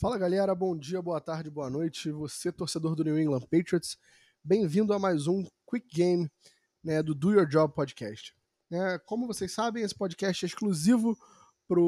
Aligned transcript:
Fala 0.00 0.16
galera, 0.16 0.54
bom 0.54 0.76
dia, 0.76 1.02
boa 1.02 1.20
tarde, 1.20 1.50
boa 1.50 1.68
noite. 1.68 2.08
Você, 2.12 2.52
torcedor 2.52 2.94
do 2.94 3.02
New 3.02 3.18
England 3.18 3.40
Patriots, 3.40 3.98
bem-vindo 4.44 4.92
a 4.92 4.98
mais 4.98 5.26
um 5.26 5.44
Quick 5.68 5.88
Game 5.92 6.30
né, 6.84 7.02
do 7.02 7.16
Do 7.16 7.32
Your 7.32 7.44
Job 7.44 7.74
Podcast. 7.74 8.32
É, 8.70 8.96
como 9.00 9.26
vocês 9.26 9.50
sabem, 9.50 9.82
esse 9.82 9.96
podcast 9.96 10.44
é 10.44 10.46
exclusivo 10.46 11.18
para 11.66 11.80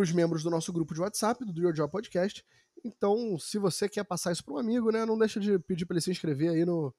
os 0.00 0.12
membros 0.12 0.42
do 0.42 0.48
nosso 0.48 0.72
grupo 0.72 0.94
de 0.94 1.02
WhatsApp, 1.02 1.44
do 1.44 1.52
Do 1.52 1.60
Your 1.60 1.74
Job 1.74 1.92
Podcast. 1.92 2.42
Então, 2.82 3.38
se 3.38 3.58
você 3.58 3.86
quer 3.86 4.04
passar 4.04 4.32
isso 4.32 4.42
para 4.42 4.54
um 4.54 4.58
amigo, 4.58 4.90
né, 4.90 5.04
não 5.04 5.18
deixa 5.18 5.38
de 5.38 5.58
pedir 5.58 5.84
para 5.84 5.96
ele 5.96 6.00
se 6.00 6.10
inscrever 6.10 6.52
aí 6.52 6.64
no, 6.64 6.90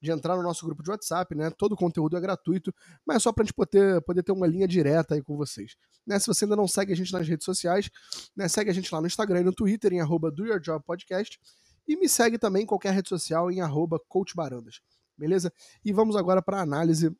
de 0.00 0.10
entrar 0.10 0.36
no 0.36 0.42
nosso 0.42 0.64
grupo 0.64 0.82
de 0.82 0.90
WhatsApp, 0.90 1.34
né? 1.34 1.50
Todo 1.50 1.72
o 1.72 1.76
conteúdo 1.76 2.16
é 2.16 2.20
gratuito, 2.20 2.74
mas 3.04 3.16
é 3.16 3.20
só 3.20 3.32
para 3.32 3.42
a 3.42 3.44
gente 3.44 3.54
poder, 3.54 4.00
poder 4.02 4.22
ter 4.22 4.32
uma 4.32 4.46
linha 4.46 4.66
direta 4.66 5.14
aí 5.14 5.22
com 5.22 5.36
vocês. 5.36 5.76
Né? 6.06 6.18
Se 6.18 6.26
você 6.26 6.44
ainda 6.44 6.56
não 6.56 6.66
segue 6.66 6.92
a 6.92 6.96
gente 6.96 7.12
nas 7.12 7.28
redes 7.28 7.44
sociais, 7.44 7.90
né? 8.34 8.48
segue 8.48 8.70
a 8.70 8.72
gente 8.72 8.92
lá 8.92 9.00
no 9.00 9.06
Instagram 9.06 9.40
e 9.40 9.44
no 9.44 9.52
Twitter, 9.52 9.92
em 9.92 10.00
arroba 10.00 10.30
Do 10.30 10.46
Your 10.46 10.58
Job 10.58 10.84
Podcast, 10.84 11.38
e 11.86 11.96
me 11.96 12.08
segue 12.08 12.38
também 12.38 12.62
em 12.62 12.66
qualquer 12.66 12.94
rede 12.94 13.08
social 13.08 13.50
em 13.50 13.60
arroba 13.60 14.00
coachbarandas, 14.08 14.80
beleza? 15.18 15.52
E 15.84 15.92
vamos 15.92 16.16
agora 16.16 16.40
para 16.40 16.58
a 16.58 16.62
análise 16.62 17.14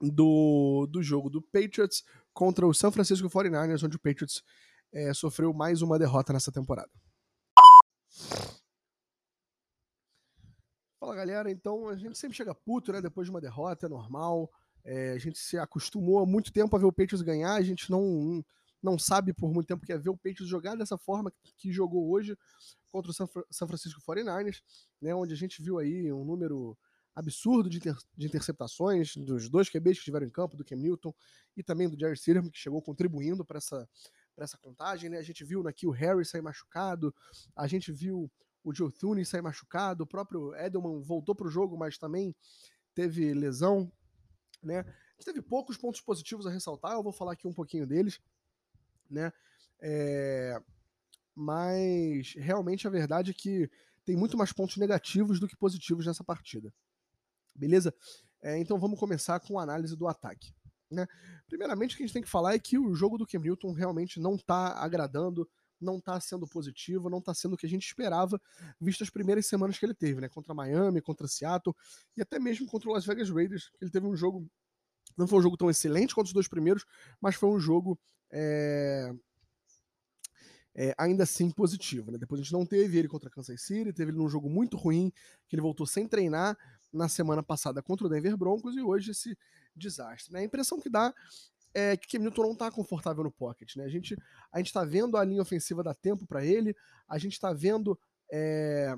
do, 0.00 0.86
do 0.90 1.02
jogo 1.02 1.28
do 1.28 1.42
Patriots 1.42 2.04
contra 2.32 2.66
o 2.66 2.72
San 2.72 2.90
Francisco 2.90 3.28
49ers, 3.28 3.84
onde 3.84 3.96
o 3.96 4.00
Patriots 4.00 4.42
é, 4.92 5.12
sofreu 5.12 5.52
mais 5.52 5.82
uma 5.82 5.98
derrota 5.98 6.32
nessa 6.32 6.52
temporada. 6.52 6.90
Fala 11.06 11.14
galera, 11.14 11.48
então 11.48 11.88
a 11.88 11.94
gente 11.94 12.18
sempre 12.18 12.36
chega 12.36 12.52
puto, 12.52 12.90
né? 12.90 13.00
Depois 13.00 13.28
de 13.28 13.30
uma 13.30 13.40
derrota, 13.40 13.86
é 13.86 13.88
normal. 13.88 14.50
É, 14.82 15.12
a 15.12 15.18
gente 15.18 15.38
se 15.38 15.56
acostumou 15.56 16.18
há 16.18 16.26
muito 16.26 16.52
tempo 16.52 16.74
a 16.74 16.80
ver 16.80 16.86
o 16.86 16.90
Patriots 16.90 17.22
ganhar, 17.22 17.54
a 17.54 17.62
gente 17.62 17.88
não, 17.92 18.44
não 18.82 18.98
sabe 18.98 19.32
por 19.32 19.54
muito 19.54 19.68
tempo 19.68 19.86
que 19.86 19.92
é 19.92 19.98
ver 19.98 20.10
o 20.10 20.16
Patriots 20.16 20.48
jogar 20.48 20.74
dessa 20.74 20.98
forma 20.98 21.32
que 21.58 21.70
jogou 21.70 22.10
hoje 22.10 22.36
contra 22.90 23.12
o 23.12 23.14
San 23.14 23.68
Francisco 23.68 24.02
49ers, 24.02 24.60
né? 25.00 25.14
Onde 25.14 25.32
a 25.32 25.36
gente 25.36 25.62
viu 25.62 25.78
aí 25.78 26.12
um 26.12 26.24
número 26.24 26.76
absurdo 27.14 27.70
de, 27.70 27.76
inter, 27.76 27.96
de 28.16 28.26
interceptações 28.26 29.16
dos 29.16 29.48
dois 29.48 29.68
QBs 29.68 29.98
que 29.98 30.00
estiveram 30.00 30.26
em 30.26 30.30
campo, 30.30 30.56
do 30.56 30.64
Cam 30.64 30.74
Newton 30.74 31.14
e 31.56 31.62
também 31.62 31.88
do 31.88 31.96
Jerry 31.96 32.16
Silverman, 32.16 32.50
que 32.50 32.58
chegou 32.58 32.82
contribuindo 32.82 33.44
para 33.44 33.58
essa, 33.58 33.88
essa 34.36 34.58
contagem, 34.58 35.08
né? 35.08 35.18
A 35.18 35.22
gente 35.22 35.44
viu 35.44 35.68
aqui 35.68 35.86
o 35.86 35.92
Harry 35.92 36.24
sair 36.24 36.42
machucado, 36.42 37.14
a 37.54 37.68
gente 37.68 37.92
viu 37.92 38.28
o 38.66 38.74
Joe 38.74 38.90
Thune 38.90 39.24
sai 39.24 39.40
machucado, 39.40 40.02
o 40.02 40.06
próprio 40.06 40.52
Edelman 40.56 41.00
voltou 41.00 41.36
para 41.36 41.46
o 41.46 41.50
jogo, 41.50 41.78
mas 41.78 41.96
também 41.96 42.34
teve 42.92 43.32
lesão, 43.32 43.90
né? 44.60 44.84
Teve 45.24 45.40
poucos 45.40 45.76
pontos 45.76 46.00
positivos 46.00 46.46
a 46.46 46.50
ressaltar, 46.50 46.94
eu 46.94 47.02
vou 47.02 47.12
falar 47.12 47.32
aqui 47.32 47.46
um 47.46 47.52
pouquinho 47.52 47.86
deles, 47.86 48.20
né? 49.08 49.32
É... 49.80 50.60
Mas 51.32 52.34
realmente 52.34 52.88
a 52.88 52.90
verdade 52.90 53.30
é 53.30 53.34
que 53.34 53.70
tem 54.04 54.16
muito 54.16 54.36
mais 54.36 54.52
pontos 54.52 54.76
negativos 54.78 55.38
do 55.38 55.46
que 55.46 55.56
positivos 55.56 56.04
nessa 56.04 56.24
partida. 56.24 56.74
Beleza? 57.54 57.94
É, 58.42 58.58
então 58.58 58.80
vamos 58.80 58.98
começar 58.98 59.38
com 59.38 59.60
a 59.60 59.62
análise 59.62 59.94
do 59.94 60.08
ataque. 60.08 60.52
Né? 60.90 61.06
Primeiramente, 61.46 61.94
o 61.94 61.96
que 61.96 62.02
a 62.02 62.06
gente 62.06 62.14
tem 62.14 62.22
que 62.22 62.28
falar 62.28 62.54
é 62.54 62.58
que 62.58 62.78
o 62.78 62.94
jogo 62.94 63.16
do 63.16 63.26
Cam 63.26 63.38
Newton 63.38 63.72
realmente 63.72 64.18
não 64.18 64.34
está 64.34 64.72
agradando 64.72 65.48
não 65.80 65.98
está 65.98 66.20
sendo 66.20 66.46
positivo, 66.46 67.10
não 67.10 67.18
está 67.18 67.34
sendo 67.34 67.54
o 67.54 67.56
que 67.56 67.66
a 67.66 67.68
gente 67.68 67.86
esperava, 67.86 68.40
visto 68.80 69.02
as 69.02 69.10
primeiras 69.10 69.46
semanas 69.46 69.78
que 69.78 69.84
ele 69.84 69.94
teve, 69.94 70.20
né? 70.20 70.28
Contra 70.28 70.54
Miami, 70.54 71.00
contra 71.00 71.28
Seattle 71.28 71.74
e 72.16 72.22
até 72.22 72.38
mesmo 72.38 72.66
contra 72.66 72.88
o 72.88 72.92
Las 72.92 73.04
Vegas 73.04 73.30
Raiders, 73.30 73.68
que 73.70 73.84
ele 73.84 73.90
teve 73.90 74.06
um 74.06 74.16
jogo. 74.16 74.48
Não 75.16 75.26
foi 75.26 75.38
um 75.38 75.42
jogo 75.42 75.56
tão 75.56 75.70
excelente 75.70 76.14
quanto 76.14 76.26
os 76.26 76.32
dois 76.32 76.48
primeiros, 76.48 76.84
mas 77.20 77.36
foi 77.36 77.48
um 77.48 77.58
jogo 77.58 77.98
é, 78.30 79.14
é, 80.74 80.94
ainda 80.98 81.22
assim 81.22 81.50
positivo. 81.50 82.12
Né? 82.12 82.18
Depois 82.18 82.40
a 82.40 82.44
gente 82.44 82.52
não 82.52 82.66
teve 82.66 82.98
ele 82.98 83.08
contra 83.08 83.30
Kansas 83.30 83.62
City, 83.62 83.92
teve 83.92 84.10
ele 84.10 84.18
num 84.18 84.28
jogo 84.28 84.50
muito 84.50 84.76
ruim, 84.76 85.10
que 85.48 85.56
ele 85.56 85.62
voltou 85.62 85.86
sem 85.86 86.06
treinar 86.06 86.56
na 86.92 87.08
semana 87.08 87.42
passada 87.42 87.82
contra 87.82 88.06
o 88.06 88.10
Denver 88.10 88.36
Broncos 88.36 88.76
e 88.76 88.82
hoje 88.82 89.10
esse 89.10 89.36
desastre. 89.74 90.32
Né? 90.32 90.40
A 90.40 90.44
impressão 90.44 90.80
que 90.80 90.90
dá 90.90 91.14
é 91.74 91.96
que 91.96 92.08
Cam 92.08 92.22
Newton 92.22 92.42
não 92.42 92.52
está 92.52 92.70
confortável 92.70 93.24
no 93.24 93.30
pocket, 93.30 93.76
né? 93.76 93.84
A 93.84 93.88
gente 93.88 94.16
a 94.52 94.58
gente 94.58 94.68
está 94.68 94.84
vendo 94.84 95.16
a 95.16 95.24
linha 95.24 95.42
ofensiva 95.42 95.82
dar 95.82 95.94
tempo 95.94 96.26
para 96.26 96.44
ele, 96.44 96.74
a 97.08 97.18
gente 97.18 97.32
está 97.32 97.52
vendo 97.52 97.98
é, 98.32 98.94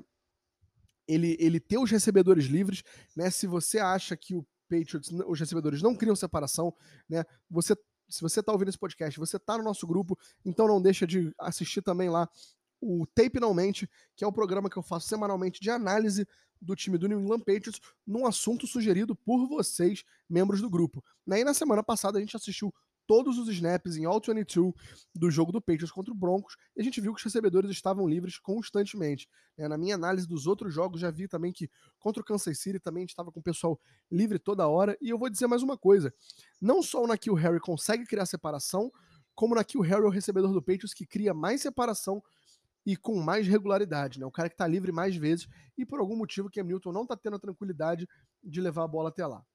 ele 1.07 1.35
ele 1.39 1.59
ter 1.59 1.77
os 1.77 1.91
recebedores 1.91 2.45
livres, 2.45 2.83
né? 3.15 3.29
Se 3.29 3.47
você 3.47 3.79
acha 3.79 4.15
que 4.15 4.35
o 4.35 4.45
Patriots, 4.69 5.09
os 5.27 5.39
recebedores 5.39 5.81
não 5.81 5.95
criam 5.95 6.15
separação, 6.15 6.73
né? 7.09 7.23
Você 7.49 7.75
se 8.09 8.21
você 8.21 8.39
está 8.39 8.51
ouvindo 8.51 8.69
esse 8.69 8.77
podcast, 8.77 9.19
você 9.19 9.37
está 9.37 9.57
no 9.57 9.63
nosso 9.63 9.85
grupo, 9.85 10.17
então 10.43 10.67
não 10.67 10.81
deixa 10.81 11.05
de 11.05 11.31
assistir 11.39 11.81
também 11.81 12.09
lá 12.09 12.27
o 12.81 13.05
Tape 13.07 13.39
Não 13.39 13.53
Mente, 13.53 13.89
que 14.15 14.23
é 14.23 14.27
o 14.27 14.33
programa 14.33 14.69
que 14.69 14.77
eu 14.77 14.83
faço 14.83 15.07
semanalmente 15.07 15.59
de 15.59 15.69
análise 15.69 16.27
do 16.61 16.75
time 16.75 16.97
do 16.97 17.07
New 17.07 17.19
England 17.19 17.39
Patriots 17.39 17.79
num 18.05 18.25
assunto 18.25 18.67
sugerido 18.67 19.15
por 19.15 19.47
vocês, 19.47 20.03
membros 20.29 20.61
do 20.61 20.69
grupo. 20.69 21.03
E 21.27 21.43
na 21.43 21.53
semana 21.53 21.83
passada 21.83 22.17
a 22.17 22.21
gente 22.21 22.35
assistiu 22.35 22.73
todos 23.09 23.39
os 23.39 23.47
snaps 23.47 23.97
em 23.97 24.05
All 24.05 24.21
22 24.21 24.71
do 25.15 25.31
jogo 25.31 25.51
do 25.51 25.59
Patriots 25.59 25.91
contra 25.91 26.13
o 26.13 26.15
Broncos 26.15 26.55
e 26.77 26.81
a 26.81 26.83
gente 26.83 27.01
viu 27.01 27.11
que 27.11 27.17
os 27.17 27.23
recebedores 27.23 27.71
estavam 27.71 28.07
livres 28.07 28.37
constantemente. 28.37 29.27
Né? 29.57 29.67
Na 29.67 29.79
minha 29.79 29.95
análise 29.95 30.27
dos 30.27 30.45
outros 30.45 30.71
jogos, 30.71 31.01
já 31.01 31.09
vi 31.09 31.27
também 31.27 31.51
que 31.51 31.71
contra 31.97 32.21
o 32.21 32.23
Kansas 32.25 32.59
City 32.59 32.79
também 32.79 33.05
estava 33.05 33.31
com 33.31 33.39
o 33.39 33.43
pessoal 33.43 33.81
livre 34.11 34.37
toda 34.37 34.67
hora. 34.67 34.95
E 35.01 35.09
eu 35.09 35.17
vou 35.17 35.27
dizer 35.27 35.47
mais 35.47 35.63
uma 35.63 35.75
coisa: 35.75 36.13
não 36.61 36.83
só 36.83 37.03
o 37.03 37.07
Nakil 37.07 37.33
Harry 37.33 37.59
consegue 37.59 38.05
criar 38.05 38.27
separação, 38.27 38.91
como 39.33 39.53
o 39.53 39.55
Nakil 39.55 39.81
Harry 39.81 40.03
é 40.03 40.07
o 40.07 40.11
recebedor 40.11 40.53
do 40.53 40.61
Patriots 40.61 40.93
que 40.93 41.07
cria 41.07 41.33
mais 41.33 41.61
separação 41.61 42.21
e 42.89 42.95
com 42.95 43.21
mais 43.21 43.45
regularidade, 43.45 44.19
né? 44.19 44.25
O 44.25 44.31
cara 44.31 44.49
que 44.49 44.55
está 44.55 44.65
livre 44.65 44.91
mais 44.91 45.15
vezes 45.15 45.47
e 45.77 45.85
por 45.85 45.99
algum 45.99 46.15
motivo 46.15 46.49
que 46.49 46.61
Newton 46.63 46.91
não 46.91 47.03
está 47.03 47.15
tendo 47.15 47.35
a 47.35 47.39
tranquilidade 47.39 48.09
de 48.43 48.59
levar 48.59 48.83
a 48.83 48.87
bola 48.87 49.09
até 49.09 49.27
lá. 49.27 49.45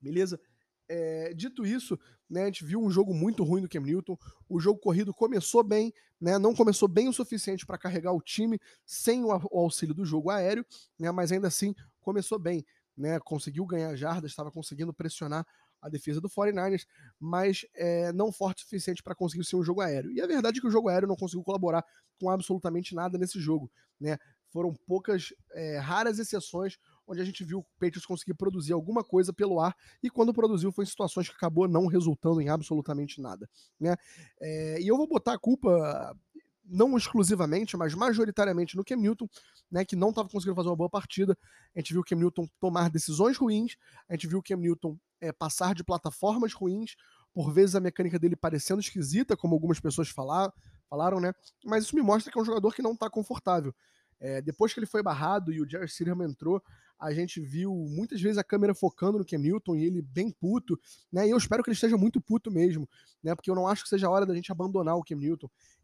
Beleza? 0.00 0.40
É, 0.88 1.34
dito 1.34 1.66
isso, 1.66 1.98
né, 2.28 2.44
a 2.44 2.46
gente 2.46 2.64
viu 2.64 2.80
um 2.80 2.90
jogo 2.90 3.12
muito 3.12 3.44
ruim 3.44 3.60
do 3.60 3.68
Cam 3.68 3.80
Newton. 3.80 4.16
O 4.48 4.58
jogo 4.58 4.80
corrido 4.80 5.12
começou 5.12 5.62
bem, 5.62 5.92
né, 6.18 6.38
não 6.38 6.54
começou 6.54 6.88
bem 6.88 7.06
o 7.06 7.12
suficiente 7.12 7.66
para 7.66 7.76
carregar 7.76 8.14
o 8.14 8.22
time 8.22 8.58
sem 8.86 9.22
o, 9.22 9.28
o, 9.28 9.58
auxílio 9.60 9.94
do 9.94 10.06
jogo 10.06 10.30
aéreo, 10.30 10.64
né, 10.98 11.10
mas 11.10 11.32
ainda 11.32 11.48
assim 11.48 11.74
começou 12.00 12.38
bem. 12.38 12.64
Né, 12.96 13.20
conseguiu 13.20 13.66
ganhar 13.66 13.94
jardas, 13.94 14.30
estava 14.30 14.50
conseguindo 14.50 14.94
pressionar 14.94 15.46
a 15.84 15.88
defesa 15.90 16.20
do 16.20 16.30
49ers, 16.30 16.86
mas 17.20 17.66
é, 17.74 18.10
não 18.12 18.32
forte 18.32 18.58
o 18.58 18.60
suficiente 18.62 19.02
para 19.02 19.14
conseguir 19.14 19.44
ser 19.44 19.56
um 19.56 19.62
jogo 19.62 19.82
aéreo. 19.82 20.10
E 20.12 20.20
a 20.20 20.26
verdade 20.26 20.58
é 20.58 20.60
que 20.60 20.66
o 20.66 20.70
jogo 20.70 20.88
aéreo 20.88 21.06
não 21.06 21.14
conseguiu 21.14 21.44
colaborar 21.44 21.84
com 22.18 22.30
absolutamente 22.30 22.94
nada 22.94 23.18
nesse 23.18 23.38
jogo. 23.38 23.70
Né? 24.00 24.16
Foram 24.50 24.72
poucas, 24.86 25.34
é, 25.52 25.78
raras 25.78 26.18
exceções 26.18 26.78
onde 27.06 27.20
a 27.20 27.24
gente 27.24 27.44
viu 27.44 27.58
o 27.58 27.64
Patriots 27.78 28.06
conseguir 28.06 28.32
produzir 28.32 28.72
alguma 28.72 29.04
coisa 29.04 29.30
pelo 29.30 29.60
ar, 29.60 29.76
e 30.02 30.08
quando 30.08 30.32
produziu 30.32 30.72
foi 30.72 30.84
em 30.84 30.88
situações 30.88 31.28
que 31.28 31.34
acabou 31.34 31.68
não 31.68 31.86
resultando 31.86 32.40
em 32.40 32.48
absolutamente 32.48 33.20
nada. 33.20 33.46
Né? 33.78 33.94
É, 34.40 34.80
e 34.80 34.88
eu 34.88 34.96
vou 34.96 35.06
botar 35.06 35.34
a 35.34 35.38
culpa 35.38 36.16
não 36.64 36.96
exclusivamente, 36.96 37.76
mas 37.76 37.94
majoritariamente 37.94 38.76
no 38.76 38.84
Cam 38.84 38.96
Newton, 38.96 39.28
né, 39.70 39.84
que 39.84 39.94
não 39.94 40.10
estava 40.10 40.28
conseguindo 40.28 40.56
fazer 40.56 40.68
uma 40.68 40.76
boa 40.76 40.90
partida. 40.90 41.36
A 41.74 41.78
gente 41.78 41.92
viu 41.92 42.00
o 42.00 42.04
Cam 42.04 42.16
Newton 42.16 42.48
tomar 42.60 42.88
decisões 42.90 43.36
ruins, 43.36 43.76
a 44.08 44.14
gente 44.14 44.26
viu 44.26 44.38
o 44.38 44.42
Cam 44.42 44.56
Newton 44.56 44.98
é, 45.20 45.32
passar 45.32 45.74
de 45.74 45.84
plataformas 45.84 46.52
ruins, 46.52 46.94
por 47.32 47.52
vezes 47.52 47.74
a 47.74 47.80
mecânica 47.80 48.18
dele 48.18 48.36
parecendo 48.36 48.80
esquisita, 48.80 49.36
como 49.36 49.54
algumas 49.54 49.80
pessoas 49.80 50.08
falar, 50.08 50.52
falaram, 50.88 51.20
né? 51.20 51.32
Mas 51.64 51.84
isso 51.84 51.96
me 51.96 52.02
mostra 52.02 52.32
que 52.32 52.38
é 52.38 52.42
um 52.42 52.44
jogador 52.44 52.72
que 52.72 52.82
não 52.82 52.92
está 52.92 53.10
confortável. 53.10 53.74
É, 54.20 54.40
depois 54.40 54.72
que 54.72 54.78
ele 54.78 54.86
foi 54.86 55.02
barrado 55.02 55.52
e 55.52 55.60
o 55.60 55.68
Jerry 55.68 55.88
Silverman 55.88 56.30
entrou, 56.30 56.62
a 56.98 57.12
gente 57.12 57.40
viu 57.40 57.74
muitas 57.74 58.20
vezes 58.20 58.38
a 58.38 58.44
câmera 58.44 58.74
focando 58.74 59.18
no 59.18 59.24
Cam 59.24 59.40
e 59.40 59.84
ele 59.84 60.00
bem 60.00 60.30
puto, 60.30 60.78
né? 61.12 61.26
E 61.26 61.30
eu 61.30 61.36
espero 61.36 61.62
que 61.62 61.70
ele 61.70 61.74
esteja 61.74 61.96
muito 61.96 62.20
puto 62.20 62.50
mesmo, 62.50 62.88
né? 63.22 63.34
Porque 63.34 63.50
eu 63.50 63.54
não 63.54 63.68
acho 63.68 63.82
que 63.82 63.88
seja 63.88 64.06
a 64.06 64.10
hora 64.10 64.24
da 64.24 64.34
gente 64.34 64.50
abandonar 64.52 64.96
o 64.96 65.04
Cam. 65.04 65.18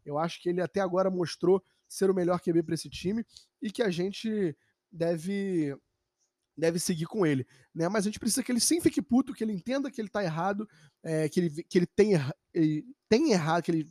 Eu 0.05 0.17
acho 0.17 0.41
que 0.41 0.49
ele 0.49 0.61
até 0.61 0.79
agora 0.79 1.09
mostrou 1.09 1.63
ser 1.87 2.09
o 2.09 2.13
melhor 2.13 2.39
QB 2.39 2.63
para 2.63 2.75
esse 2.75 2.89
time 2.89 3.25
e 3.61 3.69
que 3.69 3.83
a 3.83 3.89
gente 3.89 4.55
deve 4.91 5.75
deve 6.57 6.79
seguir 6.79 7.05
com 7.05 7.25
ele, 7.25 7.47
né? 7.73 7.87
Mas 7.89 8.05
a 8.05 8.09
gente 8.09 8.19
precisa 8.19 8.43
que 8.43 8.51
ele 8.51 8.59
sim 8.59 8.79
fique 8.81 9.01
puto, 9.01 9.33
que 9.33 9.43
ele 9.43 9.53
entenda 9.53 9.89
que 9.89 9.99
ele 9.99 10.09
tá 10.09 10.23
errado, 10.23 10.67
é, 11.01 11.27
que, 11.27 11.39
ele, 11.39 11.63
que 11.63 11.77
ele 11.79 11.87
tem, 11.87 12.11
ele 12.53 12.85
tem 13.09 13.31
errado, 13.31 13.63
que 13.63 13.71
ele 13.71 13.89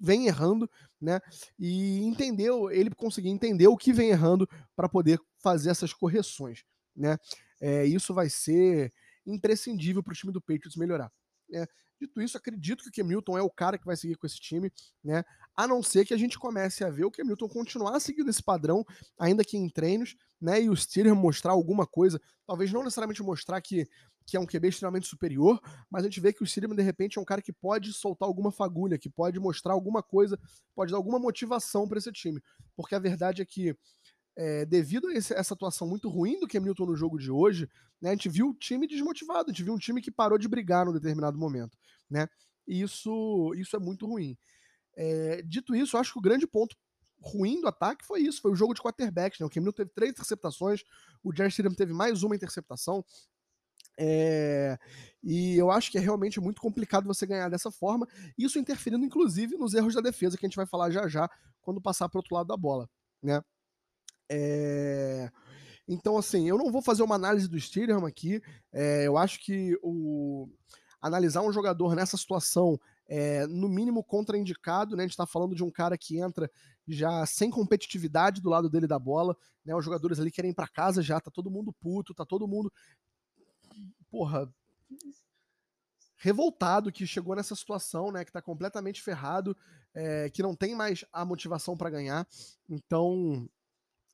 vem 0.00 0.26
errando, 0.26 0.68
né? 1.00 1.20
E 1.58 2.02
entendeu, 2.04 2.70
ele 2.70 2.90
conseguir 2.90 3.28
entender 3.28 3.68
o 3.68 3.76
que 3.76 3.92
vem 3.92 4.08
errando 4.08 4.48
para 4.74 4.88
poder 4.88 5.20
fazer 5.42 5.70
essas 5.70 5.92
correções, 5.92 6.64
né? 6.96 7.18
É, 7.60 7.84
isso 7.84 8.14
vai 8.14 8.30
ser 8.30 8.92
imprescindível 9.26 10.02
para 10.02 10.12
o 10.12 10.16
time 10.16 10.32
do 10.32 10.40
Patriots 10.40 10.76
melhorar. 10.76 11.12
Né? 11.48 11.66
Dito 12.00 12.22
isso, 12.22 12.38
acredito 12.38 12.82
que 12.82 12.88
o 12.88 12.92
Kemilton 12.92 13.36
é 13.36 13.42
o 13.42 13.50
cara 13.50 13.76
que 13.76 13.84
vai 13.84 13.94
seguir 13.94 14.16
com 14.16 14.26
esse 14.26 14.40
time, 14.40 14.72
né? 15.04 15.22
A 15.54 15.66
não 15.66 15.82
ser 15.82 16.06
que 16.06 16.14
a 16.14 16.16
gente 16.16 16.38
comece 16.38 16.82
a 16.82 16.88
ver 16.88 17.04
o 17.04 17.10
Kemilton 17.10 17.46
continuar 17.46 18.00
seguindo 18.00 18.30
esse 18.30 18.42
padrão, 18.42 18.86
ainda 19.18 19.44
que 19.44 19.58
em 19.58 19.68
treinos, 19.68 20.16
né? 20.40 20.62
E 20.62 20.70
o 20.70 20.76
Steelers 20.76 21.14
mostrar 21.14 21.52
alguma 21.52 21.86
coisa, 21.86 22.18
talvez 22.46 22.72
não 22.72 22.82
necessariamente 22.82 23.22
mostrar 23.22 23.60
que 23.60 23.86
que 24.30 24.36
é 24.36 24.40
um 24.40 24.46
QB 24.46 24.68
extremamente 24.68 25.08
superior, 25.08 25.60
mas 25.90 26.04
a 26.04 26.06
gente 26.06 26.20
vê 26.20 26.32
que 26.32 26.40
o 26.40 26.46
Steedham, 26.46 26.72
de 26.72 26.82
repente, 26.82 27.18
é 27.18 27.20
um 27.20 27.24
cara 27.24 27.42
que 27.42 27.52
pode 27.52 27.92
soltar 27.92 28.28
alguma 28.28 28.52
fagulha, 28.52 28.96
que 28.96 29.10
pode 29.10 29.40
mostrar 29.40 29.72
alguma 29.72 30.04
coisa, 30.04 30.38
pode 30.72 30.92
dar 30.92 30.98
alguma 30.98 31.18
motivação 31.18 31.88
para 31.88 31.98
esse 31.98 32.12
time. 32.12 32.40
Porque 32.76 32.94
a 32.94 33.00
verdade 33.00 33.42
é 33.42 33.44
que, 33.44 33.76
é, 34.36 34.64
devido 34.64 35.08
a 35.08 35.14
esse, 35.14 35.34
essa 35.34 35.54
atuação 35.54 35.88
muito 35.88 36.08
ruim 36.08 36.38
do 36.38 36.46
Cam 36.46 36.60
Newton 36.60 36.86
no 36.86 36.94
jogo 36.94 37.18
de 37.18 37.28
hoje, 37.28 37.68
né, 38.00 38.10
a 38.10 38.12
gente 38.12 38.28
viu 38.28 38.50
o 38.50 38.54
time 38.54 38.86
desmotivado, 38.86 39.50
a 39.50 39.52
gente 39.52 39.64
viu 39.64 39.74
um 39.74 39.78
time 39.78 40.00
que 40.00 40.12
parou 40.12 40.38
de 40.38 40.46
brigar 40.46 40.86
num 40.86 40.92
determinado 40.92 41.36
momento. 41.36 41.76
Né? 42.08 42.28
E 42.68 42.80
isso, 42.82 43.52
isso 43.56 43.74
é 43.74 43.80
muito 43.80 44.06
ruim. 44.06 44.38
É, 44.96 45.42
dito 45.42 45.74
isso, 45.74 45.98
acho 45.98 46.12
que 46.12 46.20
o 46.20 46.22
grande 46.22 46.46
ponto 46.46 46.76
ruim 47.20 47.60
do 47.60 47.66
ataque 47.66 48.06
foi 48.06 48.20
isso, 48.20 48.40
foi 48.40 48.52
o 48.52 48.54
jogo 48.54 48.74
de 48.74 48.80
quarterbacks, 48.80 49.40
né? 49.40 49.46
O 49.46 49.50
Cam 49.50 49.60
Newton 49.60 49.76
teve 49.76 49.90
três 49.90 50.12
interceptações, 50.12 50.82
o 51.22 51.34
Jerry 51.34 51.50
Stidham 51.50 51.74
teve 51.74 51.92
mais 51.92 52.22
uma 52.22 52.34
interceptação, 52.34 53.04
é, 53.98 54.78
e 55.22 55.56
eu 55.56 55.70
acho 55.70 55.90
que 55.90 55.98
é 55.98 56.00
realmente 56.00 56.40
muito 56.40 56.60
complicado 56.60 57.06
você 57.06 57.26
ganhar 57.26 57.48
dessa 57.48 57.70
forma, 57.70 58.06
isso 58.38 58.58
interferindo 58.58 59.04
inclusive 59.04 59.56
nos 59.56 59.74
erros 59.74 59.94
da 59.94 60.00
defesa, 60.00 60.36
que 60.36 60.46
a 60.46 60.48
gente 60.48 60.56
vai 60.56 60.66
falar 60.66 60.90
já 60.90 61.06
já 61.08 61.28
quando 61.60 61.80
passar 61.80 62.08
para 62.08 62.18
outro 62.18 62.34
lado 62.34 62.46
da 62.46 62.56
bola, 62.56 62.88
né? 63.22 63.42
É, 64.30 65.30
então, 65.86 66.16
assim, 66.16 66.48
eu 66.48 66.56
não 66.56 66.70
vou 66.70 66.80
fazer 66.80 67.02
uma 67.02 67.16
análise 67.16 67.48
do 67.48 67.58
Steelham 67.58 68.06
aqui, 68.06 68.40
é, 68.72 69.06
eu 69.06 69.18
acho 69.18 69.40
que 69.40 69.76
o 69.82 70.48
analisar 71.00 71.42
um 71.42 71.52
jogador 71.52 71.94
nessa 71.96 72.16
situação 72.16 72.78
é, 73.08 73.46
no 73.46 73.68
mínimo 73.68 74.04
contraindicado, 74.04 74.94
né? 74.94 75.02
A 75.02 75.06
gente 75.06 75.12
está 75.12 75.26
falando 75.26 75.54
de 75.54 75.64
um 75.64 75.70
cara 75.70 75.98
que 75.98 76.20
entra 76.20 76.48
já 76.86 77.26
sem 77.26 77.50
competitividade 77.50 78.40
do 78.40 78.48
lado 78.48 78.70
dele 78.70 78.86
da 78.86 78.98
bola, 78.98 79.36
né? 79.64 79.74
Os 79.74 79.84
jogadores 79.84 80.20
ali 80.20 80.30
querem 80.30 80.52
ir 80.52 80.54
para 80.54 80.68
casa 80.68 81.02
já, 81.02 81.20
tá 81.20 81.30
todo 81.30 81.50
mundo 81.50 81.74
puto, 81.80 82.14
tá 82.14 82.24
todo 82.24 82.46
mundo 82.46 82.70
porra 84.10 84.52
revoltado 86.20 86.92
que 86.92 87.06
chegou 87.06 87.34
nessa 87.34 87.56
situação, 87.56 88.12
né? 88.12 88.24
Que 88.24 88.32
tá 88.32 88.42
completamente 88.42 89.02
ferrado, 89.02 89.56
é, 89.94 90.28
que 90.28 90.42
não 90.42 90.54
tem 90.54 90.74
mais 90.74 91.04
a 91.12 91.24
motivação 91.24 91.76
para 91.76 91.88
ganhar. 91.88 92.28
Então, 92.68 93.48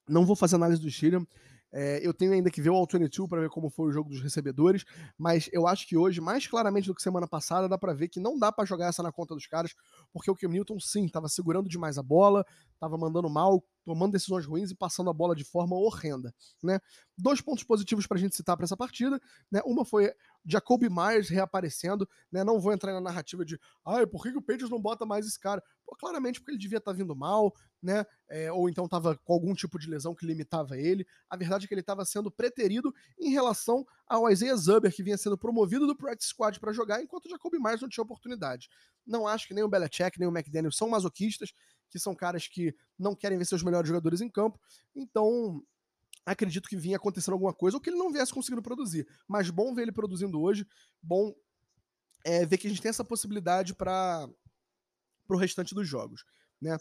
não 0.08 0.24
vou 0.24 0.36
fazer 0.36 0.54
análise 0.54 0.80
do 0.80 0.90
Steelham. 0.90 1.26
É, 1.72 2.00
eu 2.06 2.14
tenho 2.14 2.32
ainda 2.32 2.50
que 2.50 2.62
ver 2.62 2.70
o 2.70 2.74
All-22 2.74 3.28
para 3.28 3.40
ver 3.40 3.50
como 3.50 3.68
foi 3.68 3.88
o 3.88 3.92
jogo 3.92 4.10
dos 4.10 4.22
recebedores, 4.22 4.84
mas 5.18 5.48
eu 5.52 5.66
acho 5.66 5.86
que 5.86 5.96
hoje, 5.96 6.20
mais 6.20 6.46
claramente 6.46 6.86
do 6.86 6.94
que 6.94 7.02
semana 7.02 7.26
passada, 7.26 7.68
dá 7.68 7.76
para 7.76 7.92
ver 7.92 8.08
que 8.08 8.20
não 8.20 8.38
dá 8.38 8.50
para 8.52 8.64
jogar 8.64 8.88
essa 8.88 9.02
na 9.02 9.12
conta 9.12 9.34
dos 9.34 9.46
caras, 9.46 9.74
porque 10.12 10.30
o 10.30 10.34
Cam 10.34 10.48
Newton, 10.48 10.78
sim, 10.80 11.06
estava 11.06 11.28
segurando 11.28 11.68
demais 11.68 11.98
a 11.98 12.02
bola, 12.02 12.44
estava 12.72 12.96
mandando 12.96 13.28
mal, 13.28 13.62
tomando 13.84 14.12
decisões 14.12 14.46
ruins 14.46 14.70
e 14.70 14.74
passando 14.74 15.10
a 15.10 15.12
bola 15.12 15.34
de 15.34 15.44
forma 15.44 15.76
horrenda. 15.76 16.34
Né? 16.62 16.78
Dois 17.16 17.40
pontos 17.40 17.64
positivos 17.64 18.06
para 18.06 18.16
a 18.16 18.20
gente 18.20 18.36
citar 18.36 18.56
para 18.56 18.64
essa 18.64 18.76
partida. 18.76 19.20
Né? 19.50 19.60
Uma 19.64 19.84
foi 19.84 20.12
Jacoby 20.46 20.88
Myers 20.88 21.28
reaparecendo. 21.28 22.08
Né? 22.30 22.44
Não 22.44 22.60
vou 22.60 22.72
entrar 22.72 22.92
na 22.92 23.00
narrativa 23.00 23.44
de 23.44 23.58
ai, 23.84 24.06
por 24.06 24.22
que, 24.22 24.30
que 24.30 24.38
o 24.38 24.42
Patriots 24.42 24.70
não 24.70 24.80
bota 24.80 25.04
mais 25.04 25.26
esse 25.26 25.38
cara? 25.38 25.62
Pô, 25.84 25.96
claramente 25.96 26.40
porque 26.40 26.52
ele 26.52 26.58
devia 26.58 26.78
estar 26.78 26.92
tá 26.92 26.96
vindo 26.96 27.14
mal, 27.14 27.54
né? 27.82 28.04
É, 28.28 28.50
ou 28.50 28.68
então 28.68 28.86
estava 28.86 29.16
com 29.16 29.32
algum 29.32 29.54
tipo 29.54 29.78
de 29.78 29.88
lesão 29.88 30.14
que 30.14 30.26
limitava 30.26 30.76
ele. 30.76 31.06
A 31.28 31.36
verdade 31.36 31.64
é 31.64 31.68
que 31.68 31.74
ele 31.74 31.80
estava 31.80 32.04
sendo 32.04 32.30
preterido 32.30 32.92
em 33.18 33.30
relação 33.30 33.86
ao 34.06 34.30
Isaiah 34.30 34.56
Zuber, 34.56 34.94
que 34.94 35.02
vinha 35.02 35.16
sendo 35.16 35.36
promovido 35.38 35.86
do 35.86 35.96
practice 35.96 36.28
squad 36.30 36.58
para 36.60 36.72
jogar, 36.72 37.02
enquanto 37.02 37.26
o 37.26 37.28
Jacoby 37.28 37.58
Myers 37.58 37.80
não 37.80 37.88
tinha 37.88 38.02
oportunidade. 38.02 38.68
Não 39.06 39.26
acho 39.26 39.46
que 39.46 39.54
nem 39.54 39.62
o 39.62 39.68
Belichick, 39.68 40.18
nem 40.18 40.28
o 40.28 40.36
McDaniel 40.36 40.72
são 40.72 40.88
masoquistas, 40.88 41.52
que 41.88 41.98
são 41.98 42.14
caras 42.14 42.48
que 42.48 42.74
não 42.98 43.14
querem 43.14 43.38
ver 43.38 43.44
seus 43.44 43.62
melhores 43.62 43.88
jogadores 43.88 44.20
em 44.20 44.28
campo. 44.28 44.58
Então, 44.94 45.62
acredito 46.26 46.68
que 46.68 46.76
vinha 46.76 46.96
acontecendo 46.96 47.34
alguma 47.34 47.54
coisa 47.54 47.76
ou 47.76 47.80
que 47.80 47.88
ele 47.88 47.96
não 47.96 48.12
viesse 48.12 48.34
conseguindo 48.34 48.60
produzir. 48.60 49.06
Mas 49.28 49.48
bom 49.48 49.72
ver 49.72 49.82
ele 49.82 49.92
produzindo 49.92 50.40
hoje, 50.40 50.66
bom 51.00 51.32
é, 52.24 52.44
ver 52.44 52.58
que 52.58 52.66
a 52.66 52.70
gente 52.70 52.82
tem 52.82 52.88
essa 52.88 53.04
possibilidade 53.04 53.72
para 53.72 54.28
o 55.28 55.36
restante 55.36 55.74
dos 55.74 55.86
jogos, 55.88 56.24
né? 56.60 56.76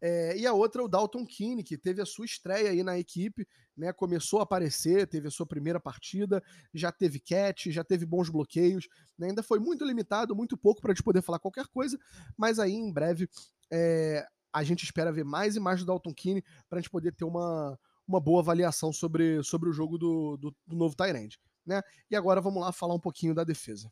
É, 0.00 0.36
e 0.36 0.46
a 0.46 0.52
outra 0.52 0.82
é 0.82 0.84
o 0.84 0.88
Dalton 0.88 1.26
Keane, 1.26 1.64
que 1.64 1.76
teve 1.76 2.02
a 2.02 2.06
sua 2.06 2.26
estreia 2.26 2.70
aí 2.70 2.82
na 2.82 2.98
equipe, 2.98 3.46
né? 3.76 3.92
Começou 3.92 4.40
a 4.40 4.42
aparecer, 4.42 5.06
teve 5.06 5.28
a 5.28 5.30
sua 5.30 5.46
primeira 5.46 5.80
partida, 5.80 6.42
já 6.72 6.92
teve 6.92 7.18
catch, 7.18 7.66
já 7.66 7.84
teve 7.84 8.04
bons 8.04 8.28
bloqueios, 8.28 8.88
né? 9.18 9.28
ainda 9.28 9.42
foi 9.42 9.58
muito 9.58 9.84
limitado, 9.84 10.36
muito 10.36 10.56
pouco 10.56 10.80
para 10.80 10.92
a 10.92 10.94
gente 10.94 11.04
poder 11.04 11.22
falar 11.22 11.38
qualquer 11.38 11.66
coisa, 11.68 11.98
mas 12.36 12.58
aí 12.58 12.72
em 12.72 12.92
breve 12.92 13.28
é, 13.70 14.26
a 14.52 14.62
gente 14.62 14.84
espera 14.84 15.12
ver 15.12 15.24
mais 15.24 15.56
e 15.56 15.60
mais 15.60 15.80
do 15.80 15.86
Dalton 15.86 16.14
Keane 16.14 16.44
para 16.68 16.78
a 16.78 16.82
gente 16.82 16.90
poder 16.90 17.12
ter 17.12 17.24
uma, 17.24 17.78
uma 18.06 18.20
boa 18.20 18.40
avaliação 18.40 18.92
sobre, 18.92 19.42
sobre 19.42 19.68
o 19.68 19.72
jogo 19.72 19.98
do, 19.98 20.36
do, 20.36 20.56
do 20.66 20.76
novo 20.76 20.94
Tyrande. 20.94 21.38
Né? 21.64 21.82
E 22.10 22.16
agora 22.16 22.40
vamos 22.40 22.60
lá 22.60 22.72
falar 22.72 22.94
um 22.94 23.00
pouquinho 23.00 23.34
da 23.34 23.44
defesa. 23.44 23.90